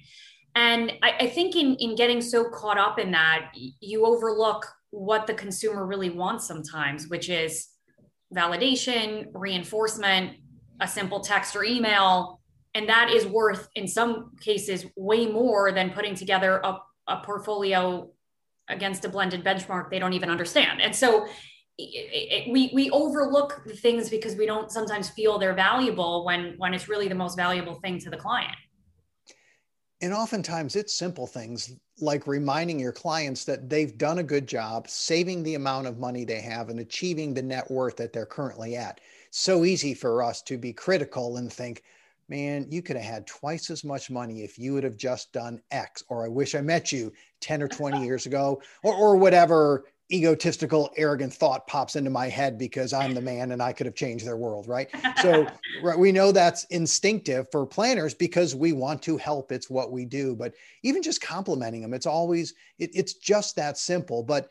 And 0.56 0.94
I, 1.04 1.14
I, 1.20 1.28
think 1.28 1.56
in, 1.56 1.76
in 1.76 1.96
getting 1.96 2.20
so 2.22 2.50
caught 2.50 2.80
up 2.80 2.98
in 2.98 3.12
that 3.12 3.52
you 3.54 4.06
overlook 4.06 4.66
what 4.90 5.28
the 5.28 5.34
consumer 5.36 5.86
really 5.86 6.10
wants 6.10 6.48
sometimes 6.48 7.08
which 7.10 7.30
is 7.30 7.68
validation 8.34 9.28
reinforcement 9.34 10.38
a 10.80 10.88
simple 10.88 11.20
text 11.20 11.56
or 11.56 11.64
email. 11.64 12.42
And 12.74 12.88
that 12.90 13.10
is 13.12 13.26
worth 13.26 13.70
in 13.76 13.88
some 13.88 14.36
cases 14.42 14.86
way 14.96 15.26
more 15.26 15.72
than 15.72 15.92
putting 15.92 16.16
together 16.16 16.62
a, 16.64 16.78
a 17.08 17.18
portfolio 17.24 18.10
against 18.70 19.06
a 19.06 19.10
blended 19.10 19.44
benchmark 19.44 19.90
they 19.90 20.00
don't 20.00 20.14
even 20.14 20.30
understand. 20.30 20.82
And 20.82 20.96
so 20.96 21.26
it, 21.78 22.48
it, 22.48 22.52
we 22.52 22.72
we 22.74 22.90
overlook 22.90 23.62
the 23.66 23.76
things 23.76 24.10
because 24.10 24.36
we 24.36 24.46
don't 24.46 24.72
sometimes 24.72 25.10
feel 25.10 25.38
they're 25.38 25.54
valuable 25.54 26.26
when 26.26 26.56
when 26.58 26.74
it's 26.74 26.90
really 26.90 27.08
the 27.08 27.16
most 27.16 27.36
valuable 27.36 27.76
thing 27.76 28.00
to 28.00 28.10
the 28.10 28.18
client. 28.18 28.56
And 30.02 30.14
oftentimes 30.14 30.76
it's 30.76 30.94
simple 30.94 31.26
things 31.26 31.74
like 32.00 32.28
reminding 32.28 32.80
your 32.80 32.92
clients 32.92 33.44
that 33.46 33.70
they've 33.70 33.98
done 33.98 34.20
a 34.20 34.24
good 34.24 34.48
job 34.48 34.88
saving 34.88 35.42
the 35.42 35.56
amount 35.56 35.88
of 35.88 35.98
money 35.98 36.24
they 36.24 36.42
have 36.42 36.70
and 36.70 36.80
achieving 36.80 37.34
the 37.34 37.42
net 37.42 37.70
worth 37.72 37.96
that 37.98 38.14
they're 38.14 38.26
currently 38.26 38.76
at. 38.76 39.02
So 39.32 39.66
easy 39.66 39.94
for 39.94 40.22
us 40.22 40.42
to 40.44 40.58
be 40.58 40.74
critical 40.74 41.38
and 41.38 41.52
think, 41.52 41.84
man, 42.30 42.68
you 42.70 42.82
could 42.82 42.96
have 42.96 43.06
had 43.06 43.28
twice 43.28 43.70
as 43.70 43.84
much 43.84 44.10
money 44.10 44.44
if 44.44 44.58
you 44.58 44.74
would 44.74 44.84
have 44.84 44.98
just 44.98 45.32
done 45.32 45.62
X, 45.72 46.04
or 46.10 46.26
I 46.26 46.28
wish 46.28 46.56
I 46.56 46.62
met 46.62 46.92
you 46.92 47.14
10 47.42 47.62
or 47.62 47.68
20 47.68 48.04
years 48.04 48.26
ago, 48.26 48.62
or, 48.84 48.94
or 48.94 49.16
whatever 49.16 49.86
egotistical, 50.12 50.90
arrogant 50.96 51.34
thought 51.34 51.68
pops 51.68 51.96
into 51.96 52.10
my 52.10 52.30
head 52.30 52.58
because 52.58 52.94
I'm 52.94 53.14
the 53.14 53.22
man 53.22 53.52
and 53.52 53.62
I 53.62 53.74
could 53.74 53.86
have 53.86 53.96
changed 53.96 54.26
their 54.26 54.38
world, 54.38 54.68
right? 54.68 54.90
So 55.22 55.46
right, 55.84 56.00
we 56.00 56.12
know 56.12 56.32
that's 56.32 56.64
instinctive 56.66 57.48
for 57.52 57.66
planners 57.66 58.14
because 58.14 58.56
we 58.56 58.72
want 58.72 59.02
to 59.04 59.18
help. 59.18 59.52
It's 59.52 59.70
what 59.70 59.92
we 59.92 60.06
do. 60.06 60.36
But 60.36 60.54
even 60.84 61.04
just 61.04 61.22
complimenting 61.22 61.82
them, 61.82 61.94
it's 61.94 62.06
always, 62.06 62.54
it, 62.80 62.92
it's 62.94 63.16
just 63.16 63.58
that 63.58 63.78
simple. 63.78 64.24
But 64.24 64.50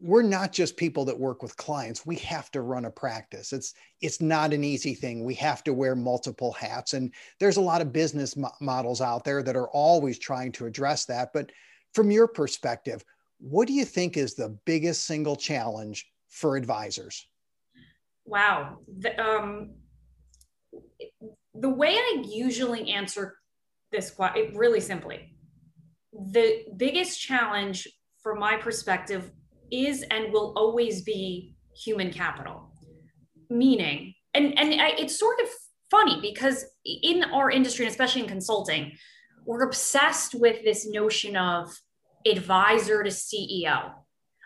we're 0.00 0.22
not 0.22 0.52
just 0.52 0.76
people 0.76 1.04
that 1.04 1.18
work 1.18 1.42
with 1.42 1.56
clients. 1.56 2.04
We 2.04 2.16
have 2.16 2.50
to 2.50 2.60
run 2.60 2.84
a 2.84 2.90
practice. 2.90 3.52
It's 3.52 3.74
it's 4.00 4.20
not 4.20 4.52
an 4.52 4.64
easy 4.64 4.94
thing. 4.94 5.24
We 5.24 5.34
have 5.34 5.64
to 5.64 5.72
wear 5.72 5.94
multiple 5.94 6.52
hats. 6.52 6.94
And 6.94 7.12
there's 7.40 7.56
a 7.56 7.62
lot 7.62 7.80
of 7.80 7.92
business 7.92 8.36
mo- 8.36 8.52
models 8.60 9.00
out 9.00 9.24
there 9.24 9.42
that 9.42 9.56
are 9.56 9.68
always 9.68 10.18
trying 10.18 10.52
to 10.52 10.66
address 10.66 11.04
that. 11.06 11.32
But 11.32 11.52
from 11.94 12.10
your 12.10 12.28
perspective 12.28 13.04
what 13.38 13.68
do 13.68 13.74
you 13.74 13.84
think 13.84 14.16
is 14.16 14.34
the 14.34 14.56
biggest 14.64 15.04
single 15.04 15.36
challenge 15.36 16.10
for 16.28 16.56
advisors? 16.56 17.26
Wow. 18.24 18.78
The, 19.00 19.22
um, 19.22 19.74
the 21.54 21.68
way 21.68 21.94
i 21.94 22.24
usually 22.26 22.90
answer 22.90 23.36
this 23.92 24.10
question 24.10 24.56
really 24.56 24.80
simply 24.80 25.36
the 26.32 26.64
biggest 26.76 27.20
challenge 27.20 27.86
from 28.20 28.40
my 28.40 28.56
perspective 28.56 29.30
is 29.70 30.04
and 30.10 30.32
will 30.32 30.52
always 30.56 31.02
be 31.02 31.54
human 31.76 32.12
capital. 32.12 32.70
Meaning, 33.50 34.14
and, 34.32 34.58
and 34.58 34.80
I, 34.80 34.90
it's 34.98 35.18
sort 35.18 35.40
of 35.40 35.48
funny 35.90 36.20
because 36.20 36.64
in 36.84 37.24
our 37.24 37.50
industry, 37.50 37.84
and 37.84 37.90
especially 37.90 38.22
in 38.22 38.28
consulting, 38.28 38.92
we're 39.46 39.62
obsessed 39.62 40.34
with 40.34 40.64
this 40.64 40.86
notion 40.86 41.36
of 41.36 41.70
advisor 42.26 43.02
to 43.02 43.10
CEO. 43.10 43.92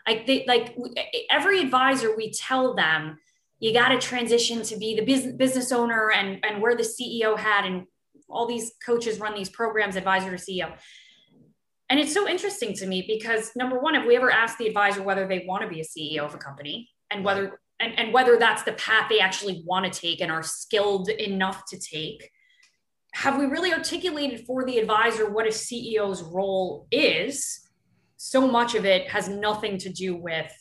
Like 0.07 0.25
they, 0.25 0.45
like 0.47 0.75
every 1.29 1.61
advisor, 1.61 2.15
we 2.15 2.31
tell 2.31 2.75
them 2.75 3.17
you 3.59 3.73
got 3.73 3.89
to 3.89 3.97
transition 3.97 4.63
to 4.63 4.77
be 4.77 4.95
the 4.95 5.03
business 5.03 5.35
business 5.35 5.71
owner 5.71 6.11
and 6.11 6.43
and 6.43 6.61
wear 6.61 6.75
the 6.75 6.83
CEO 6.83 7.37
hat, 7.37 7.65
and 7.65 7.85
all 8.27 8.47
these 8.47 8.71
coaches 8.85 9.19
run 9.19 9.35
these 9.35 9.49
programs, 9.49 9.95
advisor 9.95 10.35
to 10.35 10.37
CEO. 10.37 10.71
And 11.89 11.99
it's 11.99 12.13
so 12.13 12.27
interesting 12.27 12.73
to 12.75 12.85
me 12.85 13.03
because 13.07 13.51
number 13.55 13.79
one, 13.79 13.95
have 13.95 14.05
we 14.05 14.15
ever 14.15 14.31
asked 14.31 14.57
the 14.57 14.67
advisor 14.67 15.01
whether 15.01 15.27
they 15.27 15.45
want 15.47 15.63
to 15.63 15.67
be 15.69 15.81
a 15.81 15.83
CEO 15.83 16.23
of 16.23 16.35
a 16.35 16.37
company 16.37 16.89
and 17.09 17.25
whether 17.25 17.59
and, 17.79 17.97
and 17.97 18.13
whether 18.13 18.37
that's 18.37 18.63
the 18.63 18.73
path 18.73 19.07
they 19.09 19.19
actually 19.19 19.63
want 19.65 19.91
to 19.91 19.99
take 19.99 20.21
and 20.21 20.31
are 20.31 20.43
skilled 20.43 21.09
enough 21.09 21.63
to 21.69 21.79
take 21.79 22.29
have 23.13 23.39
we 23.39 23.45
really 23.45 23.73
articulated 23.73 24.45
for 24.45 24.65
the 24.65 24.77
advisor 24.77 25.29
what 25.29 25.45
a 25.45 25.49
CEO's 25.49 26.21
role 26.21 26.87
is? 26.91 27.67
So 28.17 28.47
much 28.47 28.75
of 28.75 28.85
it 28.85 29.09
has 29.09 29.27
nothing 29.27 29.77
to 29.79 29.89
do 29.89 30.15
with 30.15 30.51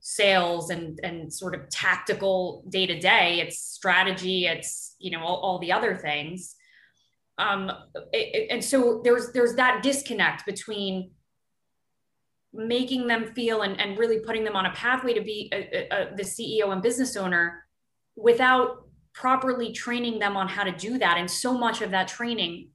sales 0.00 0.70
and 0.70 0.98
and 1.02 1.32
sort 1.32 1.54
of 1.54 1.68
tactical 1.68 2.64
day 2.68 2.86
to 2.86 2.98
day. 2.98 3.40
It's 3.40 3.58
strategy. 3.58 4.46
It's 4.46 4.96
you 4.98 5.10
know 5.10 5.22
all, 5.22 5.36
all 5.36 5.58
the 5.58 5.72
other 5.72 5.96
things. 5.96 6.54
Um, 7.38 7.70
it, 8.12 8.48
and 8.50 8.64
so 8.64 9.00
there's 9.04 9.32
there's 9.32 9.54
that 9.54 9.82
disconnect 9.82 10.44
between 10.44 11.10
making 12.52 13.06
them 13.06 13.32
feel 13.34 13.62
and, 13.62 13.80
and 13.80 13.98
really 13.98 14.20
putting 14.20 14.42
them 14.42 14.56
on 14.56 14.66
a 14.66 14.72
pathway 14.72 15.12
to 15.12 15.20
be 15.20 15.50
a, 15.52 15.56
a, 15.56 15.88
a, 15.90 16.16
the 16.16 16.22
CEO 16.22 16.72
and 16.72 16.82
business 16.82 17.16
owner 17.16 17.64
without 18.16 18.88
properly 19.12 19.72
training 19.72 20.18
them 20.18 20.36
on 20.36 20.48
how 20.48 20.64
to 20.64 20.72
do 20.72 20.98
that. 20.98 21.18
And 21.18 21.30
so 21.30 21.56
much 21.56 21.82
of 21.82 21.90
that 21.90 22.08
training 22.08 22.68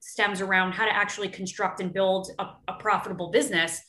stems 0.00 0.40
around 0.40 0.72
how 0.72 0.84
to 0.84 0.94
actually 0.94 1.28
construct 1.28 1.80
and 1.80 1.92
build 1.92 2.28
a, 2.38 2.72
profitable 2.78 3.30
business. 3.30 3.80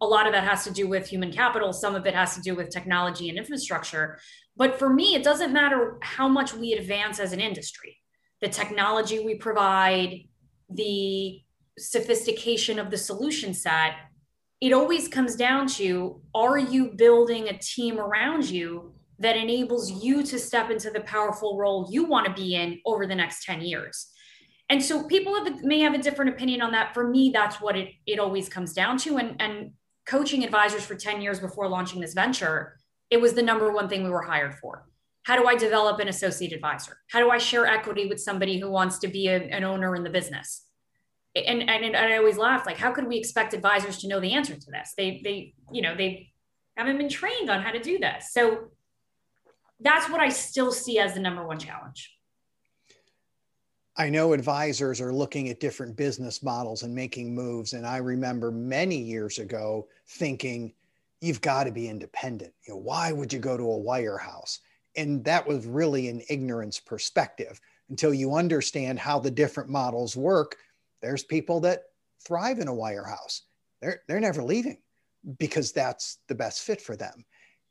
A 0.00 0.06
lot 0.06 0.26
of 0.26 0.32
that 0.32 0.44
has 0.44 0.64
to 0.64 0.72
do 0.72 0.88
with 0.88 1.06
human 1.06 1.30
capital, 1.30 1.72
some 1.72 1.94
of 1.94 2.06
it 2.06 2.14
has 2.14 2.34
to 2.34 2.40
do 2.40 2.54
with 2.54 2.70
technology 2.70 3.28
and 3.28 3.36
infrastructure. 3.36 4.18
But 4.56 4.78
for 4.78 4.88
me, 4.88 5.14
it 5.14 5.22
doesn't 5.22 5.52
matter 5.52 5.98
how 6.02 6.28
much 6.28 6.54
we 6.54 6.72
advance 6.72 7.20
as 7.20 7.32
an 7.32 7.40
industry, 7.40 7.98
the 8.40 8.48
technology 8.48 9.24
we 9.24 9.34
provide, 9.34 10.24
the 10.70 11.40
sophistication 11.78 12.78
of 12.78 12.90
the 12.90 12.96
solution 12.96 13.54
set. 13.54 13.94
It 14.60 14.72
always 14.72 15.08
comes 15.08 15.36
down 15.36 15.68
to 15.68 16.20
are 16.34 16.58
you 16.58 16.92
building 16.96 17.48
a 17.48 17.58
team 17.58 17.98
around 17.98 18.48
you 18.50 18.94
that 19.20 19.36
enables 19.36 19.90
you 19.90 20.22
to 20.22 20.38
step 20.38 20.70
into 20.70 20.90
the 20.90 21.00
powerful 21.00 21.56
role 21.56 21.88
you 21.90 22.04
want 22.04 22.26
to 22.26 22.32
be 22.32 22.54
in 22.54 22.80
over 22.86 23.06
the 23.06 23.14
next 23.14 23.44
10 23.44 23.60
years. 23.62 24.08
And 24.68 24.82
so 24.82 25.04
people 25.04 25.34
have, 25.34 25.62
may 25.62 25.80
have 25.80 25.94
a 25.94 25.98
different 25.98 26.34
opinion 26.34 26.62
on 26.62 26.72
that. 26.72 26.94
For 26.94 27.08
me, 27.08 27.30
that's 27.32 27.60
what 27.60 27.76
it, 27.76 27.88
it 28.06 28.18
always 28.18 28.48
comes 28.48 28.72
down 28.72 28.98
to. 28.98 29.16
And, 29.16 29.40
and 29.40 29.72
coaching 30.06 30.44
advisors 30.44 30.84
for 30.84 30.94
10 30.94 31.20
years 31.20 31.40
before 31.40 31.68
launching 31.68 32.00
this 32.00 32.14
venture, 32.14 32.76
it 33.10 33.20
was 33.20 33.32
the 33.32 33.42
number 33.42 33.72
one 33.72 33.88
thing 33.88 34.04
we 34.04 34.10
were 34.10 34.22
hired 34.22 34.54
for. 34.54 34.87
How 35.28 35.36
do 35.36 35.46
I 35.46 35.56
develop 35.56 36.00
an 36.00 36.08
associate 36.08 36.54
advisor? 36.54 36.96
How 37.10 37.18
do 37.18 37.28
I 37.28 37.36
share 37.36 37.66
equity 37.66 38.06
with 38.06 38.18
somebody 38.18 38.58
who 38.58 38.70
wants 38.70 38.96
to 39.00 39.08
be 39.08 39.28
a, 39.28 39.36
an 39.36 39.62
owner 39.62 39.94
in 39.94 40.02
the 40.02 40.08
business? 40.08 40.64
And, 41.36 41.68
and, 41.68 41.84
and 41.84 41.94
I 41.94 42.16
always 42.16 42.38
laugh 42.38 42.64
like, 42.64 42.78
how 42.78 42.92
could 42.92 43.06
we 43.06 43.18
expect 43.18 43.52
advisors 43.52 43.98
to 43.98 44.08
know 44.08 44.20
the 44.20 44.32
answer 44.32 44.56
to 44.56 44.70
this? 44.70 44.94
They, 44.96 45.20
they, 45.22 45.52
you 45.70 45.82
know, 45.82 45.94
they 45.94 46.30
haven't 46.78 46.96
been 46.96 47.10
trained 47.10 47.50
on 47.50 47.60
how 47.60 47.72
to 47.72 47.78
do 47.78 47.98
this. 47.98 48.32
So 48.32 48.70
that's 49.80 50.08
what 50.08 50.18
I 50.18 50.30
still 50.30 50.72
see 50.72 50.98
as 50.98 51.12
the 51.12 51.20
number 51.20 51.46
one 51.46 51.58
challenge. 51.58 52.10
I 53.98 54.08
know 54.08 54.32
advisors 54.32 54.98
are 54.98 55.12
looking 55.12 55.50
at 55.50 55.60
different 55.60 55.94
business 55.94 56.42
models 56.42 56.84
and 56.84 56.94
making 56.94 57.34
moves. 57.34 57.74
And 57.74 57.86
I 57.86 57.98
remember 57.98 58.50
many 58.50 58.96
years 58.96 59.38
ago 59.38 59.88
thinking, 60.06 60.72
you've 61.20 61.42
got 61.42 61.64
to 61.64 61.70
be 61.70 61.86
independent. 61.86 62.54
You 62.66 62.72
know, 62.72 62.80
why 62.80 63.12
would 63.12 63.30
you 63.30 63.40
go 63.40 63.58
to 63.58 63.64
a 63.64 63.78
wirehouse? 63.78 64.60
And 64.98 65.24
that 65.24 65.46
was 65.46 65.64
really 65.64 66.08
an 66.08 66.22
ignorance 66.28 66.80
perspective 66.80 67.60
until 67.88 68.12
you 68.12 68.34
understand 68.34 68.98
how 68.98 69.20
the 69.20 69.30
different 69.30 69.70
models 69.70 70.16
work. 70.16 70.56
There's 71.00 71.22
people 71.22 71.60
that 71.60 71.84
thrive 72.26 72.58
in 72.58 72.66
a 72.66 72.72
wirehouse. 72.72 73.42
They're, 73.80 74.02
they're 74.08 74.18
never 74.18 74.42
leaving 74.42 74.78
because 75.38 75.70
that's 75.70 76.18
the 76.26 76.34
best 76.34 76.62
fit 76.62 76.80
for 76.80 76.96
them. 76.96 77.24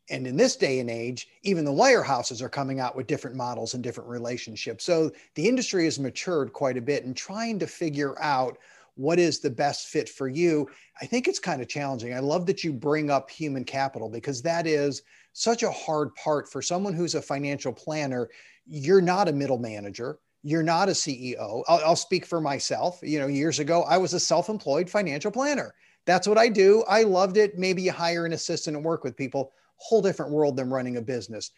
And 0.10 0.26
in 0.26 0.38
this 0.38 0.56
day 0.56 0.80
and 0.80 0.90
age, 0.90 1.28
even 1.44 1.66
the 1.66 1.72
wirehouses 1.72 2.42
are 2.42 2.48
coming 2.48 2.80
out 2.80 2.96
with 2.96 3.08
different 3.08 3.36
models 3.36 3.74
and 3.74 3.84
different 3.84 4.10
relationships. 4.10 4.86
So 4.86 5.12
the 5.36 5.50
industry 5.50 5.84
has 5.84 6.00
matured 6.00 6.54
quite 6.54 6.78
a 6.78 6.82
bit 6.82 7.04
and 7.04 7.16
trying 7.16 7.60
to 7.60 7.68
figure 7.68 8.18
out 8.22 8.58
what 8.96 9.20
is 9.20 9.40
the 9.40 9.50
best 9.50 9.88
fit 9.88 10.08
for 10.08 10.30
you. 10.30 10.70
I 11.02 11.06
think 11.06 11.28
it's 11.28 11.40
kind 11.40 11.62
of 11.62 11.68
challenging. 11.68 12.14
I 12.14 12.20
love 12.20 12.46
that 12.46 12.64
you 12.64 12.72
bring 12.72 13.12
up 13.12 13.30
human 13.30 13.66
capital 13.66 14.10
because 14.10 14.42
that 14.44 14.66
is 14.66 15.04
such 15.38 15.62
a 15.62 15.69
hard 15.69 16.15
part 16.15 16.50
for 16.52 16.63
someone 16.63 16.93
who's 16.93 17.13
a 17.13 17.21
financial 17.21 17.71
planner. 17.71 18.28
You're 18.65 19.02
not 19.02 19.28
a 19.28 19.32
middle 19.32 19.60
manager. 19.60 20.17
You're 20.41 20.63
not 20.63 20.89
a 20.89 20.93
CEO. 20.93 21.62
I'll, 21.67 21.82
I'll 21.86 21.95
speak 21.95 22.26
for 22.26 22.41
myself. 22.41 23.00
You 23.04 23.19
know, 23.19 23.28
years 23.28 23.60
ago, 23.60 23.84
I 23.84 24.00
was 24.00 24.13
a 24.13 24.19
self 24.19 24.50
employed 24.50 24.89
financial 24.89 25.30
planner. 25.30 25.76
That's 26.08 26.28
what 26.28 26.39
I 26.39 26.50
do. 26.50 26.84
I 26.89 27.04
loved 27.04 27.38
it. 27.38 27.56
Maybe 27.56 27.84
you 27.84 27.91
hire 27.91 28.26
an 28.26 28.34
assistant 28.34 28.76
and 28.76 28.84
work 28.84 29.04
with 29.04 29.15
people 29.15 29.52
whole 29.76 30.02
different 30.02 30.32
world 30.32 30.58
than 30.58 30.71
running 30.71 30.97
a 30.97 31.02
business. 31.02 31.52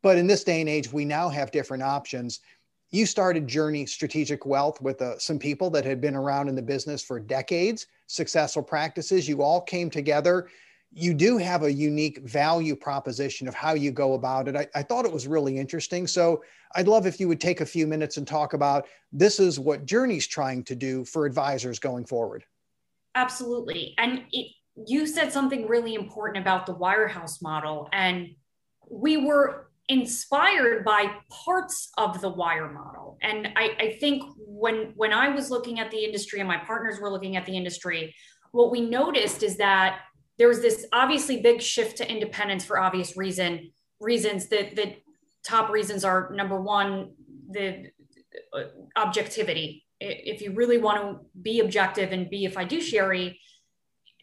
But 0.00 0.16
in 0.16 0.28
this 0.28 0.44
day 0.44 0.60
and 0.60 0.70
age, 0.70 0.92
we 0.92 1.04
now 1.04 1.28
have 1.28 1.50
different 1.50 1.82
options. 1.82 2.38
You 2.90 3.04
started 3.04 3.48
Journey 3.48 3.84
Strategic 3.84 4.46
Wealth 4.46 4.80
with 4.80 5.02
uh, 5.02 5.18
some 5.18 5.40
people 5.40 5.70
that 5.70 5.84
had 5.84 6.00
been 6.00 6.14
around 6.14 6.48
in 6.48 6.54
the 6.54 6.62
business 6.62 7.02
for 7.02 7.18
decades, 7.18 7.88
successful 8.06 8.62
practices. 8.62 9.28
You 9.28 9.42
all 9.42 9.60
came 9.60 9.90
together. 9.90 10.46
You 10.94 11.12
do 11.12 11.38
have 11.38 11.64
a 11.64 11.72
unique 11.72 12.18
value 12.18 12.76
proposition 12.76 13.48
of 13.48 13.54
how 13.54 13.74
you 13.74 13.90
go 13.90 14.14
about 14.14 14.46
it. 14.46 14.56
I, 14.56 14.66
I 14.74 14.82
thought 14.82 15.04
it 15.04 15.12
was 15.12 15.26
really 15.26 15.58
interesting. 15.58 16.06
So 16.06 16.42
I'd 16.76 16.88
love 16.88 17.06
if 17.06 17.18
you 17.18 17.26
would 17.28 17.40
take 17.40 17.60
a 17.60 17.66
few 17.66 17.86
minutes 17.86 18.16
and 18.16 18.26
talk 18.26 18.52
about 18.52 18.86
this 19.12 19.40
is 19.40 19.58
what 19.58 19.86
Journey's 19.86 20.26
trying 20.26 20.62
to 20.64 20.76
do 20.76 21.04
for 21.04 21.26
advisors 21.26 21.78
going 21.78 22.04
forward. 22.04 22.44
Absolutely. 23.16 23.94
And 23.98 24.22
it, 24.32 24.52
you 24.86 25.06
said 25.06 25.32
something 25.32 25.68
really 25.68 25.94
important 25.94 26.42
about 26.42 26.66
the 26.66 26.74
wirehouse 26.74 27.40
model 27.40 27.88
and 27.92 28.34
we 28.90 29.16
were 29.16 29.70
inspired 29.88 30.84
by 30.84 31.10
parts 31.30 31.90
of 31.98 32.20
the 32.20 32.28
wire 32.28 32.70
model 32.72 33.18
and 33.22 33.48
I, 33.54 33.76
I, 33.78 33.96
think 34.00 34.22
when 34.38 34.94
when 34.96 35.12
i 35.12 35.28
was 35.28 35.50
looking 35.50 35.78
at 35.78 35.90
the 35.90 36.02
industry 36.02 36.40
and 36.40 36.48
my 36.48 36.56
partners 36.56 37.00
were 37.00 37.10
looking 37.10 37.36
at 37.36 37.44
the 37.44 37.54
industry 37.54 38.14
what 38.52 38.70
we 38.70 38.80
noticed 38.80 39.42
is 39.42 39.58
that 39.58 40.00
there 40.38 40.48
was 40.48 40.60
this 40.60 40.86
obviously 40.92 41.40
big 41.40 41.62
shift 41.62 41.98
to 41.98 42.10
independence 42.10 42.64
for 42.64 42.78
obvious 42.78 43.16
reason 43.16 43.70
reasons 44.00 44.48
that 44.48 44.76
the 44.76 44.96
top 45.46 45.70
reasons 45.70 46.04
are 46.04 46.30
number 46.32 46.60
one 46.60 47.12
the 47.50 47.86
uh, 48.52 48.62
objectivity. 48.96 49.84
If 50.00 50.42
you 50.42 50.52
really 50.52 50.78
want 50.78 51.00
to 51.00 51.26
be 51.40 51.60
objective 51.60 52.12
and 52.12 52.28
be 52.28 52.46
a 52.46 52.50
fiduciary 52.50 53.40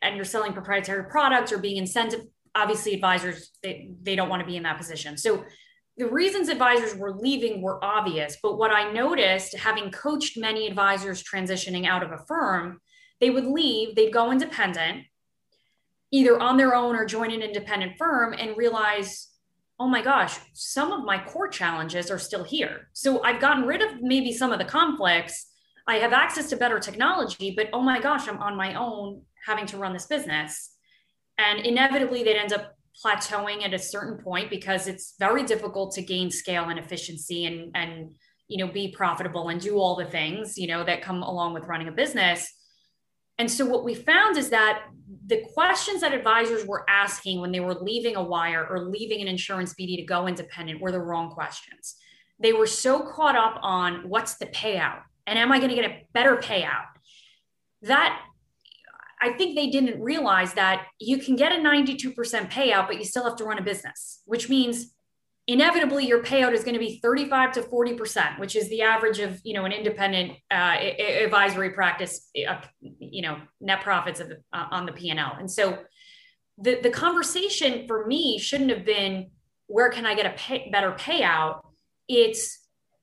and 0.02 0.16
you're 0.16 0.26
selling 0.26 0.54
proprietary 0.54 1.10
products 1.10 1.52
or 1.52 1.60
being 1.60 1.78
incentive 1.78 2.22
obviously 2.54 2.94
advisors 2.94 3.52
they, 3.64 3.92
they 4.02 4.16
don't 4.16 4.28
want 4.28 4.42
to 4.42 4.46
be 4.46 4.58
in 4.58 4.64
that 4.64 4.78
position. 4.78 5.18
So 5.18 5.46
the 5.98 6.08
reasons 6.08 6.50
advisors 6.50 6.96
were 6.96 7.16
leaving 7.16 7.62
were 7.62 7.84
obvious 7.84 8.38
but 8.42 8.58
what 8.58 8.72
i 8.72 8.92
noticed 8.92 9.56
having 9.58 9.92
coached 9.92 10.38
many 10.38 10.66
advisors 10.66 11.24
transitioning 11.24 11.86
out 11.86 12.02
of 12.02 12.12
a 12.12 12.18
firm 12.28 12.80
they 13.20 13.30
would 13.30 13.46
leave 13.46 13.96
they'd 13.96 14.14
go 14.14 14.32
independent 14.32 15.04
either 16.12 16.40
on 16.40 16.58
their 16.58 16.76
own 16.76 16.96
or 16.96 17.06
join 17.06 17.32
an 17.32 17.42
independent 17.42 17.94
firm 17.98 18.34
and 18.34 18.58
realize 18.58 19.30
oh 19.80 19.88
my 19.88 20.02
gosh 20.02 20.38
some 20.54 20.92
of 20.92 21.04
my 21.04 21.18
core 21.24 21.48
challenges 21.48 22.12
are 22.12 22.20
still 22.20 22.44
here 22.44 22.90
so 22.94 23.24
i've 23.24 23.42
gotten 23.42 23.66
rid 23.66 23.82
of 23.82 24.02
maybe 24.02 24.32
some 24.32 24.52
of 24.52 24.60
the 24.60 24.66
conflicts 24.66 25.48
i 25.88 25.96
have 25.96 26.14
access 26.14 26.50
to 26.50 26.56
better 26.56 26.80
technology 26.80 27.54
but 27.56 27.68
oh 27.74 27.82
my 27.82 28.00
gosh 28.00 28.28
i'm 28.28 28.38
on 28.38 28.56
my 28.56 28.76
own 28.76 29.22
having 29.46 29.66
to 29.68 29.78
run 29.78 29.94
this 29.94 30.06
business. 30.06 30.72
And 31.38 31.66
inevitably, 31.66 32.24
they'd 32.24 32.38
end 32.38 32.54
up 32.54 32.76
plateauing 33.04 33.64
at 33.64 33.74
a 33.74 33.80
certain 33.80 34.24
point 34.24 34.50
because 34.50 34.88
it's 34.88 35.16
very 35.18 35.44
difficult 35.44 35.94
to 35.96 36.02
gain 36.02 36.30
scale 36.30 36.66
and 36.66 36.78
efficiency 36.78 37.46
and, 37.46 37.72
and 37.76 38.12
you 38.48 38.58
know, 38.58 38.72
be 38.72 38.90
profitable 38.90 39.50
and 39.50 39.60
do 39.60 39.78
all 39.78 39.96
the 39.96 40.06
things, 40.06 40.58
you 40.58 40.68
know, 40.68 40.84
that 40.84 41.02
come 41.02 41.24
along 41.24 41.54
with 41.54 41.66
running 41.66 41.88
a 41.88 41.92
business. 41.92 42.54
And 43.42 43.50
so 43.50 43.66
what 43.66 43.84
we 43.84 43.96
found 43.96 44.38
is 44.38 44.52
that 44.52 44.84
the 45.26 45.42
questions 45.56 46.02
that 46.02 46.14
advisors 46.14 46.64
were 46.64 46.88
asking 46.88 47.42
when 47.42 47.52
they 47.52 47.60
were 47.60 47.74
leaving 47.74 48.16
a 48.16 48.22
wire 48.22 48.68
or 48.70 48.88
leaving 48.88 49.20
an 49.20 49.28
insurance 49.28 49.74
BD 49.74 49.96
to 49.96 50.04
go 50.04 50.28
independent 50.28 50.80
were 50.80 50.92
the 50.92 51.00
wrong 51.00 51.32
questions. 51.32 51.96
They 52.40 52.54
were 52.54 52.68
so 52.68 53.00
caught 53.00 53.36
up 53.36 53.58
on 53.64 54.08
what's 54.08 54.36
the 54.36 54.46
payout 54.46 55.02
and 55.26 55.40
am 55.40 55.52
I 55.52 55.58
going 55.58 55.70
to 55.70 55.76
get 55.76 55.90
a 55.90 56.04
better 56.14 56.38
payout? 56.38 56.86
That 57.82 58.22
I 59.20 59.32
think 59.32 59.56
they 59.56 59.72
didn't 59.72 60.00
realize 60.00 60.54
that 60.54 60.86
you 61.00 61.18
can 61.18 61.36
get 61.36 61.52
a 61.52 61.56
92% 61.56 62.14
payout, 62.52 62.86
but 62.86 63.00
you 63.00 63.06
still 63.06 63.24
have 63.24 63.38
to 63.38 63.44
run 63.44 63.58
a 63.58 63.64
business, 63.64 64.22
which 64.26 64.50
means 64.50 64.94
inevitably 65.48 66.06
your 66.06 66.24
payout 66.24 66.54
is 66.54 66.64
going 66.64 66.74
to 66.74 66.80
be 66.80 67.00
35 67.02 67.54
to 67.54 67.62
40%, 67.62 68.40
which 68.40 68.56
is 68.56 68.70
the 68.70 68.82
average 68.82 69.20
of, 69.20 69.40
you 69.44 69.54
know, 69.54 69.66
an 69.66 69.72
independent 69.72 70.34
uh, 70.50 70.78
advisory 71.24 71.72
practice, 71.72 72.30
uh, 72.48 72.62
you 72.80 73.22
know, 73.22 73.38
net 73.60 73.82
profits 73.82 74.20
of, 74.20 74.32
uh, 74.54 74.66
on 74.72 74.86
the 74.86 74.92
P&L. 74.92 75.36
And 75.40 75.50
so 75.50 75.80
the, 76.58 76.80
the 76.82 76.92
conversation 76.92 77.88
for 77.88 78.06
me 78.06 78.38
shouldn't 78.38 78.70
have 78.70 78.86
been, 78.86 79.32
where 79.68 79.90
can 79.90 80.06
I 80.06 80.16
get 80.16 80.26
a 80.26 80.36
pay, 80.38 80.70
better 80.72 80.92
payout? 80.92 81.62
It's 82.08 82.60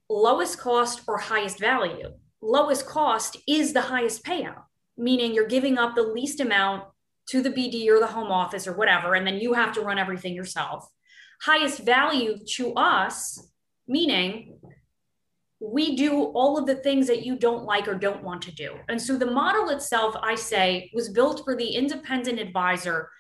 lowest 0.09 0.59
cost 0.59 1.03
or 1.09 1.19
highest 1.19 1.59
value. 1.59 2.11
Lowest 2.41 2.87
cost 2.87 3.37
is 3.47 3.73
the 3.73 3.81
highest 3.83 4.25
payout 4.25 4.63
meaning 4.99 5.33
you're 5.33 5.47
giving 5.47 5.79
up 5.79 5.95
the 5.95 6.03
least 6.03 6.41
amount 6.41 6.85
to 7.29 7.41
the 7.41 7.51
BD 7.51 7.89
or 7.89 8.01
the 8.01 8.07
home 8.07 8.33
office 8.33 8.67
or 8.67 8.73
whatever, 8.73 9.15
and 9.15 9.27
then 9.27 9.37
you 9.37 9.55
have 9.55 9.73
to 9.75 9.81
run 9.81 9.99
everything 9.99 10.35
yourself. 10.35 10.87
Highest 11.43 11.81
value 11.81 12.39
to 12.57 12.73
us, 12.75 13.51
meaning 13.87 14.59
we 15.61 15.97
do 15.97 16.25
all 16.35 16.57
of 16.57 16.67
the 16.67 16.77
things 16.77 17.07
that 17.09 17.25
you 17.25 17.37
don't 17.37 17.65
like 17.65 17.89
or 17.89 17.95
don't 17.95 18.23
want 18.23 18.43
to 18.43 18.53
do. 18.53 18.75
And 18.89 19.01
so 19.01 19.17
the 19.17 19.31
model 19.31 19.71
itself, 19.71 20.15
I 20.23 20.35
say, 20.35 20.91
was 20.95 21.09
built 21.09 21.43
for 21.45 21.57
the 21.57 21.69
independent 21.69 22.39
advisor 22.39 23.11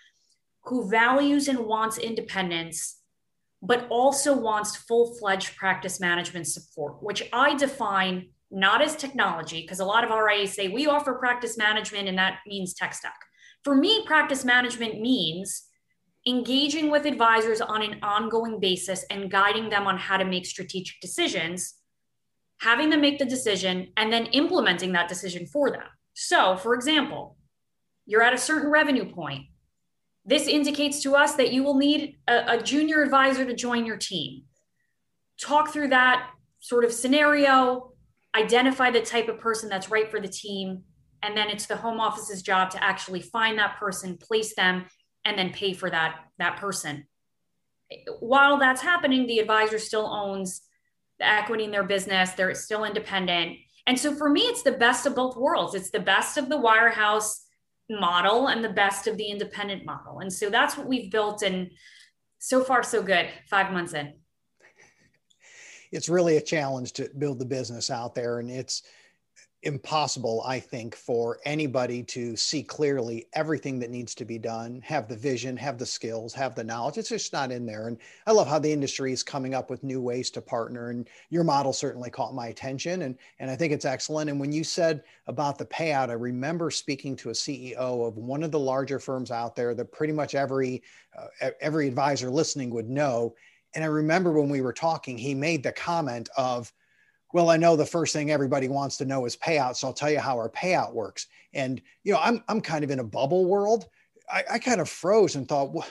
who 0.64 0.88
values 0.88 1.48
and 1.48 1.58
wants 1.60 1.98
independence, 1.98 3.00
but 3.60 3.88
also 3.88 4.36
wants 4.36 4.76
full 4.76 5.16
fledged 5.16 5.56
practice 5.56 5.98
management 5.98 6.46
support, 6.46 7.02
which 7.02 7.28
I 7.32 7.54
define 7.56 8.28
not 8.50 8.82
as 8.82 8.94
technology, 8.94 9.62
because 9.62 9.80
a 9.80 9.84
lot 9.84 10.04
of 10.04 10.10
RIAs 10.10 10.54
say 10.54 10.68
we 10.68 10.86
offer 10.86 11.14
practice 11.14 11.58
management 11.58 12.08
and 12.08 12.18
that 12.18 12.38
means 12.46 12.72
tech 12.72 12.94
stack. 12.94 13.18
For 13.64 13.74
me, 13.74 14.04
practice 14.06 14.44
management 14.44 15.00
means 15.00 15.67
engaging 16.28 16.90
with 16.90 17.06
advisors 17.06 17.60
on 17.60 17.82
an 17.82 17.98
ongoing 18.02 18.60
basis 18.60 19.04
and 19.10 19.30
guiding 19.30 19.70
them 19.70 19.86
on 19.86 19.96
how 19.96 20.16
to 20.16 20.24
make 20.24 20.44
strategic 20.44 21.00
decisions 21.00 21.78
having 22.60 22.90
them 22.90 23.00
make 23.00 23.18
the 23.18 23.24
decision 23.24 23.88
and 23.96 24.12
then 24.12 24.26
implementing 24.26 24.92
that 24.92 25.08
decision 25.08 25.46
for 25.46 25.70
them. 25.70 25.84
So, 26.14 26.56
for 26.56 26.74
example, 26.74 27.36
you're 28.06 28.22
at 28.22 28.34
a 28.34 28.38
certain 28.38 28.70
revenue 28.70 29.12
point. 29.12 29.46
This 30.24 30.46
indicates 30.46 31.02
to 31.02 31.14
us 31.14 31.36
that 31.36 31.52
you 31.52 31.62
will 31.62 31.76
need 31.76 32.16
a, 32.26 32.58
a, 32.58 32.62
junior 32.62 33.02
advisor 33.02 33.46
to 33.46 33.54
join 33.54 33.86
your 33.86 33.96
team. 33.96 34.42
Talk 35.40 35.72
through 35.72 35.88
that 35.88 36.30
sort 36.60 36.84
of 36.84 36.92
scenario, 36.92 37.92
identify 38.36 38.90
the 38.90 39.00
type 39.00 39.28
of 39.28 39.38
person 39.38 39.68
that's 39.68 39.90
right 39.90 40.10
for 40.10 40.20
the 40.20 40.28
team, 40.28 40.82
and 41.22 41.36
then 41.36 41.48
it's 41.48 41.66
the 41.66 41.76
home 41.76 42.00
office's 42.00 42.42
job 42.42 42.70
to 42.70 42.82
actually 42.82 43.22
find 43.22 43.58
that 43.58 43.78
person, 43.78 44.18
place 44.18 44.54
them, 44.54 44.86
and 45.28 45.38
then 45.38 45.52
pay 45.52 45.72
for 45.74 45.90
that, 45.90 46.16
that 46.38 46.56
person. 46.56 47.06
While 48.20 48.58
that's 48.58 48.82
happening, 48.82 49.26
the 49.26 49.38
advisor 49.38 49.78
still 49.78 50.06
owns 50.06 50.62
the 51.18 51.26
equity 51.26 51.64
in 51.64 51.70
their 51.70 51.84
business. 51.84 52.32
They're 52.32 52.54
still 52.54 52.84
independent. 52.84 53.56
And 53.86 53.98
so 53.98 54.14
for 54.14 54.28
me, 54.28 54.42
it's 54.42 54.62
the 54.62 54.72
best 54.72 55.06
of 55.06 55.14
both 55.14 55.36
worlds. 55.36 55.74
It's 55.74 55.90
the 55.90 56.00
best 56.00 56.36
of 56.36 56.48
the 56.48 56.58
wirehouse 56.58 57.36
model 57.88 58.48
and 58.48 58.62
the 58.62 58.68
best 58.68 59.06
of 59.06 59.16
the 59.16 59.30
independent 59.30 59.84
model. 59.86 60.20
And 60.20 60.32
so 60.32 60.50
that's 60.50 60.76
what 60.76 60.86
we've 60.86 61.10
built. 61.10 61.42
And 61.42 61.70
so 62.38 62.62
far, 62.62 62.82
so 62.82 63.02
good. 63.02 63.28
Five 63.48 63.72
months 63.72 63.94
in. 63.94 64.14
It's 65.90 66.10
really 66.10 66.36
a 66.36 66.42
challenge 66.42 66.92
to 66.94 67.08
build 67.16 67.38
the 67.38 67.46
business 67.46 67.90
out 67.90 68.14
there. 68.14 68.40
And 68.40 68.50
it's, 68.50 68.82
impossible, 69.62 70.42
I 70.46 70.60
think, 70.60 70.94
for 70.94 71.40
anybody 71.44 72.02
to 72.04 72.36
see 72.36 72.62
clearly 72.62 73.26
everything 73.32 73.80
that 73.80 73.90
needs 73.90 74.14
to 74.16 74.24
be 74.24 74.38
done, 74.38 74.80
have 74.84 75.08
the 75.08 75.16
vision, 75.16 75.56
have 75.56 75.78
the 75.78 75.86
skills, 75.86 76.32
have 76.34 76.54
the 76.54 76.62
knowledge. 76.62 76.96
It's 76.96 77.08
just 77.08 77.32
not 77.32 77.50
in 77.50 77.66
there. 77.66 77.88
And 77.88 77.98
I 78.26 78.32
love 78.32 78.46
how 78.46 78.60
the 78.60 78.72
industry 78.72 79.12
is 79.12 79.24
coming 79.24 79.54
up 79.54 79.68
with 79.68 79.82
new 79.82 80.00
ways 80.00 80.30
to 80.30 80.40
partner. 80.40 80.90
And 80.90 81.08
your 81.30 81.42
model 81.42 81.72
certainly 81.72 82.08
caught 82.08 82.34
my 82.34 82.48
attention. 82.48 83.02
And, 83.02 83.16
and 83.40 83.50
I 83.50 83.56
think 83.56 83.72
it's 83.72 83.84
excellent. 83.84 84.30
And 84.30 84.38
when 84.38 84.52
you 84.52 84.62
said 84.62 85.02
about 85.26 85.58
the 85.58 85.66
payout, 85.66 86.10
I 86.10 86.14
remember 86.14 86.70
speaking 86.70 87.16
to 87.16 87.30
a 87.30 87.34
CEO 87.34 88.06
of 88.06 88.16
one 88.16 88.44
of 88.44 88.52
the 88.52 88.60
larger 88.60 89.00
firms 89.00 89.32
out 89.32 89.56
there 89.56 89.74
that 89.74 89.92
pretty 89.92 90.12
much 90.12 90.34
every 90.36 90.82
uh, 91.18 91.50
every 91.60 91.88
advisor 91.88 92.30
listening 92.30 92.70
would 92.70 92.88
know. 92.88 93.34
And 93.74 93.82
I 93.84 93.88
remember 93.88 94.32
when 94.32 94.48
we 94.48 94.60
were 94.60 94.72
talking, 94.72 95.18
he 95.18 95.34
made 95.34 95.62
the 95.62 95.72
comment 95.72 96.28
of, 96.36 96.72
well, 97.32 97.50
I 97.50 97.56
know 97.56 97.76
the 97.76 97.86
first 97.86 98.12
thing 98.12 98.30
everybody 98.30 98.68
wants 98.68 98.96
to 98.98 99.04
know 99.04 99.26
is 99.26 99.36
payout. 99.36 99.76
So 99.76 99.88
I'll 99.88 99.92
tell 99.92 100.10
you 100.10 100.20
how 100.20 100.36
our 100.36 100.48
payout 100.48 100.94
works. 100.94 101.26
And, 101.52 101.80
you 102.04 102.12
know, 102.12 102.20
I'm, 102.22 102.42
I'm 102.48 102.60
kind 102.60 102.84
of 102.84 102.90
in 102.90 103.00
a 103.00 103.04
bubble 103.04 103.44
world. 103.44 103.86
I, 104.30 104.44
I 104.52 104.58
kind 104.58 104.80
of 104.80 104.88
froze 104.88 105.36
and 105.36 105.48
thought, 105.48 105.72
well, 105.72 105.86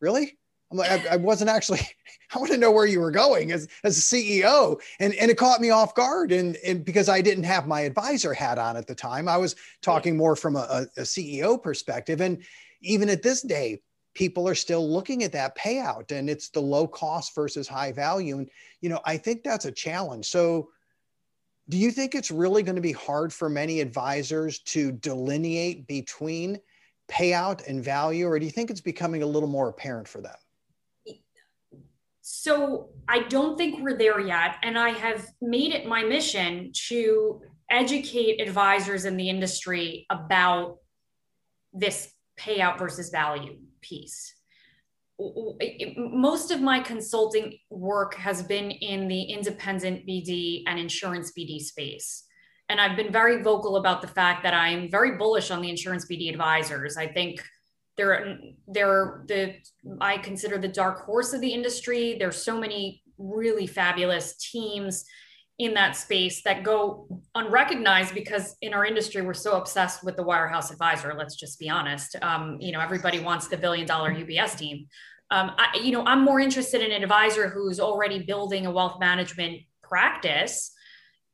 really? 0.00 0.38
I'm 0.70 0.78
like, 0.78 0.90
I, 0.90 1.14
I, 1.14 1.16
wasn't 1.16 1.50
actually, 1.50 1.80
I 2.34 2.38
want 2.38 2.50
to 2.52 2.58
know 2.58 2.70
where 2.70 2.86
you 2.86 3.00
were 3.00 3.10
going 3.10 3.52
as, 3.52 3.68
as 3.82 3.96
a 3.96 4.00
CEO. 4.00 4.80
And, 5.00 5.14
and 5.14 5.30
it 5.30 5.38
caught 5.38 5.60
me 5.60 5.70
off 5.70 5.94
guard. 5.94 6.32
And, 6.32 6.56
and 6.66 6.84
because 6.84 7.08
I 7.08 7.20
didn't 7.20 7.44
have 7.44 7.66
my 7.66 7.82
advisor 7.82 8.34
hat 8.34 8.58
on 8.58 8.76
at 8.76 8.86
the 8.86 8.94
time, 8.94 9.28
I 9.28 9.36
was 9.36 9.56
talking 9.82 10.16
more 10.16 10.36
from 10.36 10.56
a, 10.56 10.86
a 10.96 11.02
CEO 11.02 11.62
perspective. 11.62 12.20
And 12.20 12.42
even 12.82 13.08
at 13.08 13.22
this 13.22 13.42
day, 13.42 13.80
people 14.14 14.48
are 14.48 14.54
still 14.54 14.88
looking 14.88 15.22
at 15.22 15.32
that 15.32 15.56
payout 15.56 16.12
and 16.12 16.30
it's 16.30 16.48
the 16.48 16.60
low 16.60 16.86
cost 16.86 17.34
versus 17.34 17.66
high 17.66 17.92
value. 17.92 18.38
And, 18.38 18.48
you 18.80 18.88
know, 18.88 19.00
I 19.04 19.16
think 19.16 19.42
that's 19.42 19.64
a 19.64 19.72
challenge. 19.72 20.26
So 20.26 20.70
do 21.68 21.78
you 21.78 21.90
think 21.90 22.14
it's 22.14 22.30
really 22.30 22.62
going 22.62 22.76
to 22.76 22.82
be 22.82 22.92
hard 22.92 23.32
for 23.32 23.48
many 23.48 23.80
advisors 23.80 24.58
to 24.60 24.92
delineate 24.92 25.86
between 25.86 26.58
payout 27.10 27.66
and 27.66 27.82
value, 27.82 28.26
or 28.26 28.38
do 28.38 28.44
you 28.44 28.50
think 28.50 28.70
it's 28.70 28.80
becoming 28.80 29.22
a 29.22 29.26
little 29.26 29.48
more 29.48 29.68
apparent 29.68 30.06
for 30.06 30.20
them? 30.20 30.34
So 32.20 32.88
I 33.08 33.20
don't 33.24 33.56
think 33.56 33.82
we're 33.82 33.98
there 33.98 34.20
yet. 34.20 34.56
And 34.62 34.78
I 34.78 34.90
have 34.90 35.26
made 35.42 35.72
it 35.72 35.86
my 35.86 36.02
mission 36.02 36.70
to 36.88 37.40
educate 37.70 38.40
advisors 38.40 39.04
in 39.04 39.16
the 39.16 39.28
industry 39.28 40.06
about 40.10 40.78
this 41.72 42.12
payout 42.38 42.78
versus 42.78 43.10
value 43.10 43.58
piece 43.80 44.34
most 45.18 46.50
of 46.50 46.60
my 46.60 46.80
consulting 46.80 47.56
work 47.70 48.14
has 48.16 48.42
been 48.42 48.70
in 48.70 49.06
the 49.06 49.22
independent 49.22 50.06
BD 50.06 50.64
and 50.66 50.78
insurance 50.78 51.32
BD 51.38 51.60
space. 51.60 52.24
And 52.68 52.80
I've 52.80 52.96
been 52.96 53.12
very 53.12 53.42
vocal 53.42 53.76
about 53.76 54.00
the 54.00 54.08
fact 54.08 54.42
that 54.42 54.54
I'm 54.54 54.90
very 54.90 55.16
bullish 55.16 55.50
on 55.50 55.60
the 55.60 55.70
insurance 55.70 56.06
BD 56.06 56.30
advisors. 56.30 56.96
I 56.96 57.06
think 57.06 57.42
they're 57.96 58.38
they're 58.66 59.24
the 59.28 59.54
I 60.00 60.18
consider 60.18 60.58
the 60.58 60.68
dark 60.68 61.04
horse 61.04 61.32
of 61.32 61.40
the 61.40 61.52
industry. 61.52 62.16
There's 62.18 62.42
so 62.42 62.58
many 62.58 63.02
really 63.18 63.66
fabulous 63.66 64.36
teams 64.36 65.04
in 65.58 65.74
that 65.74 65.96
space 65.96 66.42
that 66.42 66.64
go 66.64 67.06
unrecognized 67.34 68.12
because 68.12 68.56
in 68.60 68.74
our 68.74 68.84
industry 68.84 69.22
we're 69.22 69.34
so 69.34 69.56
obsessed 69.56 70.02
with 70.02 70.16
the 70.16 70.24
wirehouse 70.24 70.72
advisor 70.72 71.14
let's 71.16 71.36
just 71.36 71.58
be 71.58 71.68
honest. 71.68 72.16
Um, 72.22 72.56
you 72.60 72.72
know 72.72 72.80
everybody 72.80 73.20
wants 73.20 73.48
the 73.48 73.56
billion 73.56 73.86
dollar 73.86 74.12
ubs 74.12 74.58
team. 74.58 74.86
Um, 75.30 75.52
I, 75.56 75.78
you 75.82 75.92
know 75.92 76.04
i'm 76.04 76.22
more 76.24 76.40
interested 76.40 76.82
in 76.82 76.90
an 76.92 77.02
advisor 77.02 77.48
who's 77.48 77.80
already 77.80 78.22
building 78.22 78.66
a 78.66 78.70
wealth 78.70 78.98
management 78.98 79.62
practice. 79.94 80.72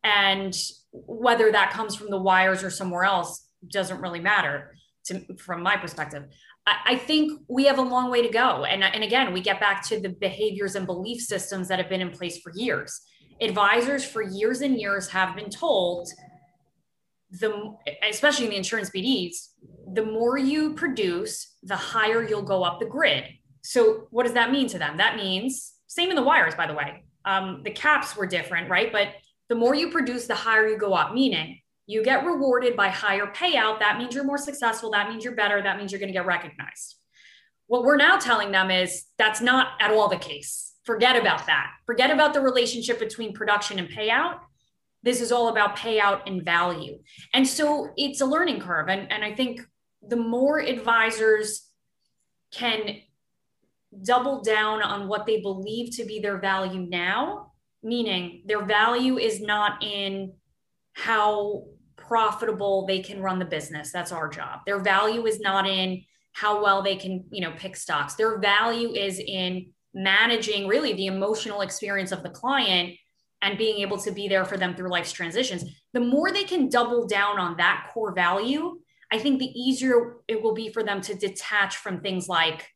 And 0.04 0.54
whether 0.92 1.50
that 1.52 1.72
comes 1.72 1.94
from 1.94 2.10
the 2.10 2.18
wires 2.18 2.62
or 2.62 2.70
somewhere 2.70 3.04
else 3.04 3.46
doesn't 3.66 4.00
really 4.00 4.20
matter 4.20 4.74
to, 5.06 5.36
from 5.36 5.62
my 5.62 5.76
perspective. 5.76 6.24
I, 6.66 6.96
think 6.96 7.40
we 7.48 7.64
have 7.64 7.78
a 7.78 7.82
long 7.82 8.10
way 8.10 8.22
to 8.22 8.28
go. 8.28 8.64
And, 8.64 8.84
and 8.84 9.02
again 9.02 9.32
we 9.32 9.40
get 9.40 9.60
back 9.60 9.86
to 9.88 9.98
the 9.98 10.10
behaviors 10.10 10.76
and 10.76 10.86
belief 10.86 11.20
systems 11.20 11.68
that 11.68 11.78
have 11.78 11.88
been 11.88 12.00
in 12.00 12.10
place 12.10 12.38
for 12.38 12.52
years 12.54 13.00
advisors 13.40 14.04
for 14.04 14.22
years 14.22 14.60
and 14.60 14.78
years 14.78 15.08
have 15.08 15.34
been 15.34 15.50
told 15.50 16.08
the 17.32 17.76
especially 18.08 18.46
in 18.46 18.50
the 18.50 18.56
insurance 18.56 18.90
BDs, 18.90 19.48
the 19.92 20.04
more 20.04 20.36
you 20.36 20.74
produce, 20.74 21.54
the 21.62 21.76
higher 21.76 22.26
you'll 22.26 22.42
go 22.42 22.64
up 22.64 22.80
the 22.80 22.86
grid. 22.86 23.24
So 23.62 24.08
what 24.10 24.24
does 24.24 24.32
that 24.32 24.50
mean 24.50 24.66
to 24.68 24.78
them? 24.78 24.96
That 24.96 25.16
means 25.16 25.74
same 25.86 26.10
in 26.10 26.16
the 26.16 26.22
wires, 26.22 26.54
by 26.54 26.66
the 26.66 26.74
way. 26.74 27.04
Um, 27.24 27.62
the 27.64 27.70
caps 27.70 28.16
were 28.16 28.26
different, 28.26 28.68
right? 28.70 28.90
But 28.90 29.08
the 29.48 29.54
more 29.54 29.74
you 29.74 29.90
produce, 29.90 30.26
the 30.26 30.34
higher 30.34 30.66
you 30.66 30.78
go 30.78 30.94
up. 30.94 31.12
Meaning 31.12 31.60
you 31.86 32.02
get 32.02 32.24
rewarded 32.24 32.76
by 32.76 32.88
higher 32.88 33.26
payout. 33.26 33.80
That 33.80 33.98
means 33.98 34.14
you're 34.14 34.24
more 34.24 34.38
successful. 34.38 34.90
That 34.92 35.08
means 35.08 35.24
you're 35.24 35.34
better. 35.34 35.60
That 35.62 35.76
means 35.76 35.92
you're 35.92 35.98
going 35.98 36.12
to 36.12 36.18
get 36.18 36.26
recognized. 36.26 36.96
What 37.66 37.84
we're 37.84 37.96
now 37.96 38.16
telling 38.16 38.50
them 38.50 38.70
is 38.70 39.04
that's 39.18 39.40
not 39.40 39.72
at 39.80 39.92
all 39.92 40.08
the 40.08 40.16
case 40.16 40.69
Forget 40.90 41.14
about 41.14 41.46
that. 41.46 41.70
Forget 41.86 42.10
about 42.10 42.34
the 42.34 42.40
relationship 42.40 42.98
between 42.98 43.32
production 43.32 43.78
and 43.78 43.88
payout. 43.88 44.40
This 45.04 45.20
is 45.20 45.30
all 45.30 45.46
about 45.46 45.76
payout 45.76 46.22
and 46.26 46.44
value. 46.44 46.98
And 47.32 47.46
so 47.46 47.90
it's 47.96 48.20
a 48.20 48.26
learning 48.26 48.58
curve. 48.58 48.88
And, 48.88 49.06
and 49.12 49.22
I 49.22 49.32
think 49.32 49.60
the 50.02 50.16
more 50.16 50.58
advisors 50.58 51.68
can 52.50 52.96
double 54.02 54.42
down 54.42 54.82
on 54.82 55.06
what 55.06 55.26
they 55.26 55.40
believe 55.40 55.94
to 55.98 56.04
be 56.04 56.18
their 56.18 56.38
value 56.38 56.80
now, 56.80 57.52
meaning 57.84 58.42
their 58.46 58.64
value 58.64 59.16
is 59.16 59.40
not 59.40 59.84
in 59.84 60.32
how 60.94 61.66
profitable 61.96 62.84
they 62.84 62.98
can 62.98 63.22
run 63.22 63.38
the 63.38 63.44
business. 63.44 63.92
That's 63.92 64.10
our 64.10 64.28
job. 64.28 64.62
Their 64.66 64.80
value 64.80 65.24
is 65.26 65.38
not 65.38 65.68
in 65.68 66.02
how 66.32 66.60
well 66.60 66.82
they 66.82 66.96
can, 66.96 67.26
you 67.30 67.42
know, 67.42 67.52
pick 67.56 67.76
stocks. 67.76 68.14
Their 68.14 68.40
value 68.40 68.90
is 68.90 69.20
in 69.20 69.70
managing 69.94 70.68
really 70.68 70.92
the 70.92 71.06
emotional 71.06 71.62
experience 71.62 72.12
of 72.12 72.22
the 72.22 72.30
client 72.30 72.96
and 73.42 73.58
being 73.58 73.80
able 73.80 73.98
to 73.98 74.10
be 74.10 74.28
there 74.28 74.44
for 74.44 74.56
them 74.56 74.74
through 74.74 74.90
life's 74.90 75.12
transitions, 75.12 75.64
the 75.92 76.00
more 76.00 76.30
they 76.30 76.44
can 76.44 76.68
double 76.68 77.06
down 77.06 77.38
on 77.38 77.56
that 77.56 77.90
core 77.92 78.14
value, 78.14 78.78
I 79.12 79.18
think 79.18 79.38
the 79.38 79.46
easier 79.46 80.16
it 80.28 80.42
will 80.42 80.54
be 80.54 80.70
for 80.70 80.82
them 80.82 81.00
to 81.02 81.14
detach 81.14 81.76
from 81.76 82.00
things 82.00 82.28
like, 82.28 82.68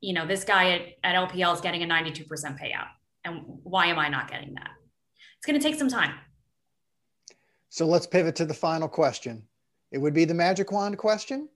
you 0.00 0.14
know, 0.14 0.26
this 0.26 0.44
guy 0.44 0.72
at, 0.72 0.82
at 1.02 1.30
LPL 1.30 1.54
is 1.54 1.60
getting 1.60 1.82
a 1.82 1.86
92% 1.86 2.26
payout. 2.28 2.88
And 3.24 3.42
why 3.44 3.86
am 3.86 3.98
I 3.98 4.08
not 4.08 4.30
getting 4.30 4.54
that? 4.54 4.70
It's 5.36 5.46
going 5.46 5.58
to 5.58 5.62
take 5.62 5.78
some 5.78 5.88
time. 5.88 6.14
So 7.68 7.84
let's 7.86 8.06
pivot 8.06 8.36
to 8.36 8.46
the 8.46 8.54
final 8.54 8.88
question. 8.88 9.42
It 9.92 9.98
would 9.98 10.14
be 10.14 10.24
the 10.24 10.34
magic 10.34 10.72
wand 10.72 10.96
question. 10.96 11.48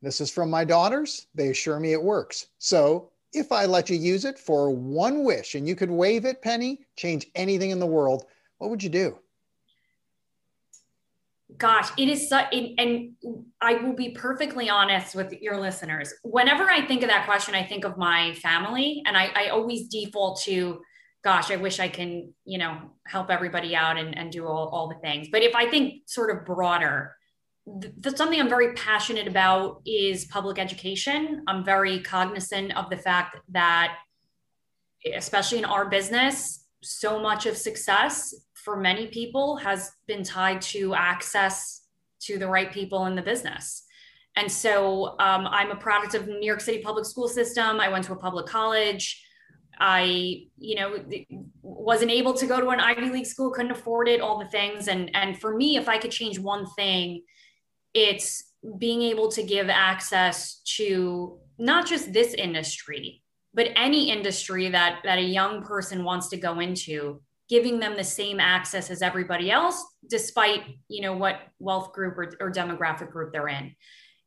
This 0.00 0.20
is 0.20 0.30
from 0.30 0.50
my 0.50 0.64
daughters. 0.64 1.28
They 1.34 1.48
assure 1.50 1.78
me 1.78 1.92
it 1.92 2.02
works. 2.02 2.48
So 2.58 3.11
if 3.32 3.52
I 3.52 3.66
let 3.66 3.88
you 3.88 3.96
use 3.96 4.24
it 4.24 4.38
for 4.38 4.70
one 4.70 5.24
wish 5.24 5.54
and 5.54 5.66
you 5.66 5.74
could 5.74 5.90
wave 5.90 6.24
it, 6.24 6.42
Penny, 6.42 6.80
change 6.96 7.26
anything 7.34 7.70
in 7.70 7.78
the 7.78 7.86
world, 7.86 8.24
what 8.58 8.70
would 8.70 8.82
you 8.82 8.90
do? 8.90 9.18
Gosh, 11.58 11.90
it 11.98 12.08
is 12.08 12.28
such, 12.28 12.46
and 12.52 13.12
I 13.60 13.74
will 13.74 13.92
be 13.92 14.10
perfectly 14.10 14.70
honest 14.70 15.14
with 15.14 15.32
your 15.32 15.60
listeners. 15.60 16.12
Whenever 16.22 16.70
I 16.70 16.86
think 16.86 17.02
of 17.02 17.10
that 17.10 17.26
question, 17.26 17.54
I 17.54 17.62
think 17.62 17.84
of 17.84 17.98
my 17.98 18.34
family, 18.34 19.02
and 19.06 19.16
I, 19.16 19.30
I 19.34 19.48
always 19.48 19.88
default 19.88 20.40
to, 20.42 20.80
gosh, 21.22 21.50
I 21.50 21.56
wish 21.56 21.78
I 21.78 21.88
can, 21.88 22.32
you 22.44 22.58
know, 22.58 22.78
help 23.06 23.30
everybody 23.30 23.76
out 23.76 23.98
and, 23.98 24.16
and 24.16 24.32
do 24.32 24.46
all, 24.46 24.68
all 24.68 24.88
the 24.88 24.98
things. 25.06 25.28
But 25.30 25.42
if 25.42 25.54
I 25.54 25.68
think 25.68 26.02
sort 26.06 26.34
of 26.34 26.46
broader, 26.46 27.14
th- 27.80 28.16
something 28.16 28.40
I'm 28.40 28.48
very 28.48 28.72
passionate 28.74 29.28
about 29.28 29.82
is 29.86 30.24
public 30.26 30.58
education. 30.58 31.44
I'm 31.46 31.64
very 31.64 32.00
cognizant 32.00 32.76
of 32.76 32.90
the 32.90 32.96
fact 32.96 33.36
that, 33.50 33.96
especially 35.14 35.58
in 35.58 35.64
our 35.64 35.88
business, 35.88 36.66
so 36.82 37.20
much 37.20 37.46
of 37.46 37.56
success 37.56 38.34
for 38.54 38.76
many 38.76 39.06
people 39.08 39.56
has 39.56 39.92
been 40.06 40.22
tied 40.22 40.60
to 40.62 40.94
access 40.94 41.82
to 42.20 42.38
the 42.38 42.46
right 42.46 42.72
people 42.72 43.06
in 43.06 43.16
the 43.16 43.22
business. 43.22 43.84
And 44.36 44.50
so 44.50 45.16
um, 45.18 45.46
I'm 45.46 45.70
a 45.70 45.76
product 45.76 46.14
of 46.14 46.26
New 46.26 46.46
York 46.46 46.60
City 46.60 46.80
public 46.82 47.04
school 47.04 47.28
system. 47.28 47.80
I 47.80 47.88
went 47.88 48.04
to 48.06 48.12
a 48.12 48.16
public 48.16 48.46
college. 48.46 49.22
I, 49.78 50.44
you 50.58 50.76
know, 50.76 51.04
wasn't 51.62 52.10
able 52.10 52.34
to 52.34 52.46
go 52.46 52.60
to 52.60 52.68
an 52.68 52.80
Ivy 52.80 53.10
League 53.10 53.26
school, 53.26 53.50
couldn't 53.50 53.72
afford 53.72 54.08
it, 54.08 54.20
all 54.20 54.38
the 54.38 54.48
things. 54.48 54.86
And 54.88 55.10
and 55.14 55.40
for 55.40 55.56
me, 55.56 55.76
if 55.76 55.88
I 55.88 55.98
could 55.98 56.12
change 56.12 56.38
one 56.38 56.66
thing, 56.76 57.22
it's 57.94 58.44
being 58.78 59.02
able 59.02 59.28
to 59.32 59.42
give 59.42 59.68
access 59.68 60.60
to 60.76 61.38
not 61.58 61.86
just 61.86 62.12
this 62.12 62.34
industry, 62.34 63.22
but 63.54 63.68
any 63.76 64.10
industry 64.10 64.68
that 64.70 65.00
that 65.04 65.18
a 65.18 65.22
young 65.22 65.62
person 65.62 66.04
wants 66.04 66.28
to 66.28 66.36
go 66.36 66.60
into, 66.60 67.20
giving 67.48 67.78
them 67.78 67.96
the 67.96 68.04
same 68.04 68.40
access 68.40 68.90
as 68.90 69.02
everybody 69.02 69.50
else, 69.50 69.84
despite 70.08 70.62
you 70.88 71.02
know 71.02 71.16
what 71.16 71.40
wealth 71.58 71.92
group 71.92 72.16
or, 72.16 72.32
or 72.40 72.50
demographic 72.50 73.10
group 73.10 73.32
they're 73.32 73.48
in. 73.48 73.74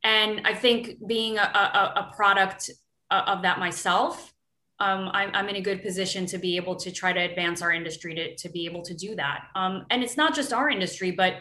And 0.04 0.41
I 0.45 0.54
think 0.54 0.97
being 1.08 1.39
a, 1.39 1.41
a, 1.41 1.93
a 2.08 2.13
product 2.15 2.69
of 3.10 3.41
that 3.41 3.58
myself, 3.58 4.34
um, 4.80 5.10
I'm, 5.13 5.32
I'm, 5.34 5.49
in 5.49 5.56
a 5.56 5.62
good 5.62 5.82
position 5.82 6.25
to 6.28 6.38
be 6.38 6.58
able 6.58 6.75
to 6.75 6.91
try 6.91 7.12
to 7.12 7.19
advance 7.19 7.62
our 7.62 7.71
industry 7.71 8.13
to, 8.13 8.36
to 8.36 8.49
be 8.49 8.65
able 8.65 8.84
to 8.84 8.93
do 8.93 9.15
that. 9.15 9.45
Um, 9.56 9.86
and 9.89 10.04
it's 10.04 10.17
not 10.17 10.36
just 10.36 10.54
our 10.54 10.69
industry, 10.69 11.12
but 11.12 11.36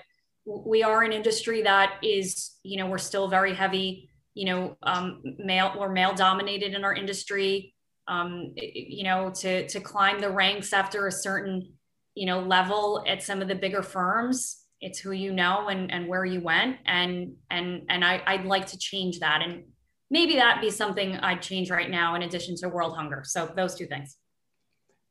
we 0.46 0.82
are 0.82 1.02
an 1.02 1.12
industry 1.12 1.62
that 1.62 1.98
is, 2.02 2.52
you 2.62 2.76
know, 2.76 2.86
we're 2.86 2.98
still 2.98 3.28
very 3.28 3.54
heavy, 3.54 4.10
you 4.34 4.46
know, 4.46 4.76
um, 4.82 5.22
male, 5.38 5.74
we're 5.78 5.92
male 5.92 6.14
dominated 6.14 6.74
in 6.74 6.84
our 6.84 6.94
industry. 6.94 7.74
Um, 8.06 8.52
you 8.56 9.04
know, 9.04 9.30
to 9.36 9.66
to 9.66 9.80
climb 9.80 10.20
the 10.20 10.30
ranks 10.30 10.74
after 10.74 11.06
a 11.06 11.12
certain, 11.12 11.72
you 12.14 12.26
know, 12.26 12.40
level 12.40 13.02
at 13.08 13.22
some 13.22 13.40
of 13.40 13.48
the 13.48 13.54
bigger 13.54 13.82
firms, 13.82 14.62
it's 14.82 14.98
who 14.98 15.12
you 15.12 15.32
know 15.32 15.68
and 15.68 15.90
and 15.90 16.06
where 16.06 16.26
you 16.26 16.42
went, 16.42 16.76
and 16.84 17.32
and 17.50 17.82
and 17.88 18.04
I 18.04 18.22
I'd 18.26 18.44
like 18.44 18.66
to 18.66 18.78
change 18.78 19.20
that, 19.20 19.40
and 19.40 19.64
maybe 20.10 20.34
that 20.34 20.60
be 20.60 20.70
something 20.70 21.16
I'd 21.16 21.40
change 21.40 21.70
right 21.70 21.90
now 21.90 22.14
in 22.14 22.22
addition 22.22 22.56
to 22.56 22.68
world 22.68 22.94
hunger. 22.94 23.22
So 23.24 23.50
those 23.56 23.74
two 23.74 23.86
things. 23.86 24.18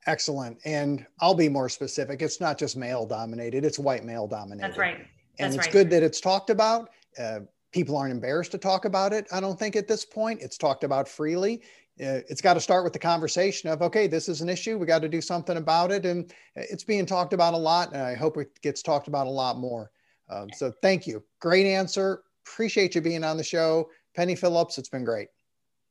Excellent. 0.05 0.59
And 0.65 1.07
I'll 1.19 1.33
be 1.33 1.49
more 1.49 1.69
specific. 1.69 2.21
It's 2.21 2.41
not 2.41 2.59
just 2.59 2.77
male 2.77 3.07
dominated, 3.07 3.65
it's 3.65 3.79
white 3.79 4.03
male 4.03 4.27
dominated. 4.27 4.61
That's 4.61 4.77
right 4.77 5.07
and 5.39 5.51
That's 5.51 5.55
it's 5.55 5.67
right. 5.67 5.73
good 5.73 5.89
that 5.91 6.03
it's 6.03 6.21
talked 6.21 6.49
about. 6.49 6.89
Uh, 7.17 7.41
people 7.71 7.97
aren't 7.97 8.11
embarrassed 8.11 8.51
to 8.51 8.57
talk 8.57 8.85
about 8.85 9.13
it. 9.13 9.27
I 9.31 9.39
don't 9.39 9.57
think 9.57 9.75
at 9.75 9.87
this 9.87 10.05
point 10.05 10.41
it's 10.41 10.57
talked 10.57 10.83
about 10.83 11.07
freely. 11.07 11.61
Uh, 11.99 12.21
it's 12.29 12.41
got 12.41 12.55
to 12.55 12.59
start 12.59 12.83
with 12.83 12.93
the 12.93 12.99
conversation 12.99 13.69
of 13.69 13.81
okay, 13.81 14.07
this 14.07 14.27
is 14.27 14.41
an 14.41 14.49
issue. 14.49 14.77
We 14.77 14.85
got 14.85 15.01
to 15.03 15.09
do 15.09 15.21
something 15.21 15.57
about 15.57 15.91
it, 15.91 16.05
and 16.05 16.33
it's 16.55 16.83
being 16.83 17.05
talked 17.05 17.33
about 17.33 17.53
a 17.53 17.57
lot. 17.57 17.93
And 17.93 18.01
I 18.01 18.15
hope 18.15 18.37
it 18.37 18.49
gets 18.61 18.81
talked 18.81 19.07
about 19.07 19.27
a 19.27 19.29
lot 19.29 19.57
more. 19.57 19.91
Um, 20.29 20.49
so 20.55 20.71
thank 20.81 21.05
you. 21.05 21.23
Great 21.39 21.67
answer. 21.67 22.23
Appreciate 22.47 22.95
you 22.95 23.01
being 23.01 23.23
on 23.23 23.37
the 23.37 23.43
show, 23.43 23.89
Penny 24.15 24.35
Phillips. 24.35 24.77
It's 24.77 24.89
been 24.89 25.03
great. 25.03 25.27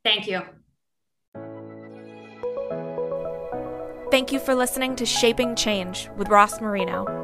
Thank 0.04 0.26
you. 0.26 0.42
Thank 4.10 4.32
you 4.32 4.40
for 4.40 4.54
listening 4.54 4.96
to 4.96 5.06
Shaping 5.06 5.54
Change 5.54 6.10
with 6.16 6.28
Ross 6.28 6.60
Marino. 6.60 7.21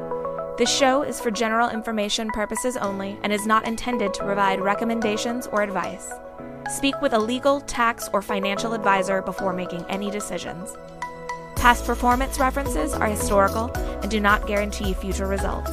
This 0.59 0.69
show 0.69 1.03
is 1.03 1.21
for 1.21 1.31
general 1.31 1.69
information 1.69 2.27
purposes 2.31 2.75
only 2.75 3.17
and 3.23 3.31
is 3.31 3.45
not 3.45 3.65
intended 3.65 4.13
to 4.13 4.25
provide 4.25 4.59
recommendations 4.59 5.47
or 5.47 5.61
advice. 5.61 6.11
Speak 6.69 6.99
with 7.01 7.13
a 7.13 7.17
legal, 7.17 7.61
tax, 7.61 8.09
or 8.11 8.21
financial 8.21 8.73
advisor 8.73 9.21
before 9.21 9.53
making 9.53 9.85
any 9.87 10.11
decisions. 10.11 10.75
Past 11.55 11.85
performance 11.85 12.41
references 12.41 12.93
are 12.93 13.07
historical 13.07 13.71
and 14.01 14.11
do 14.11 14.19
not 14.19 14.47
guarantee 14.47 14.93
future 14.93 15.27
results. 15.27 15.71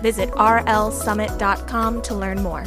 Visit 0.00 0.30
rlsummit.com 0.30 2.00
to 2.00 2.14
learn 2.14 2.42
more. 2.42 2.64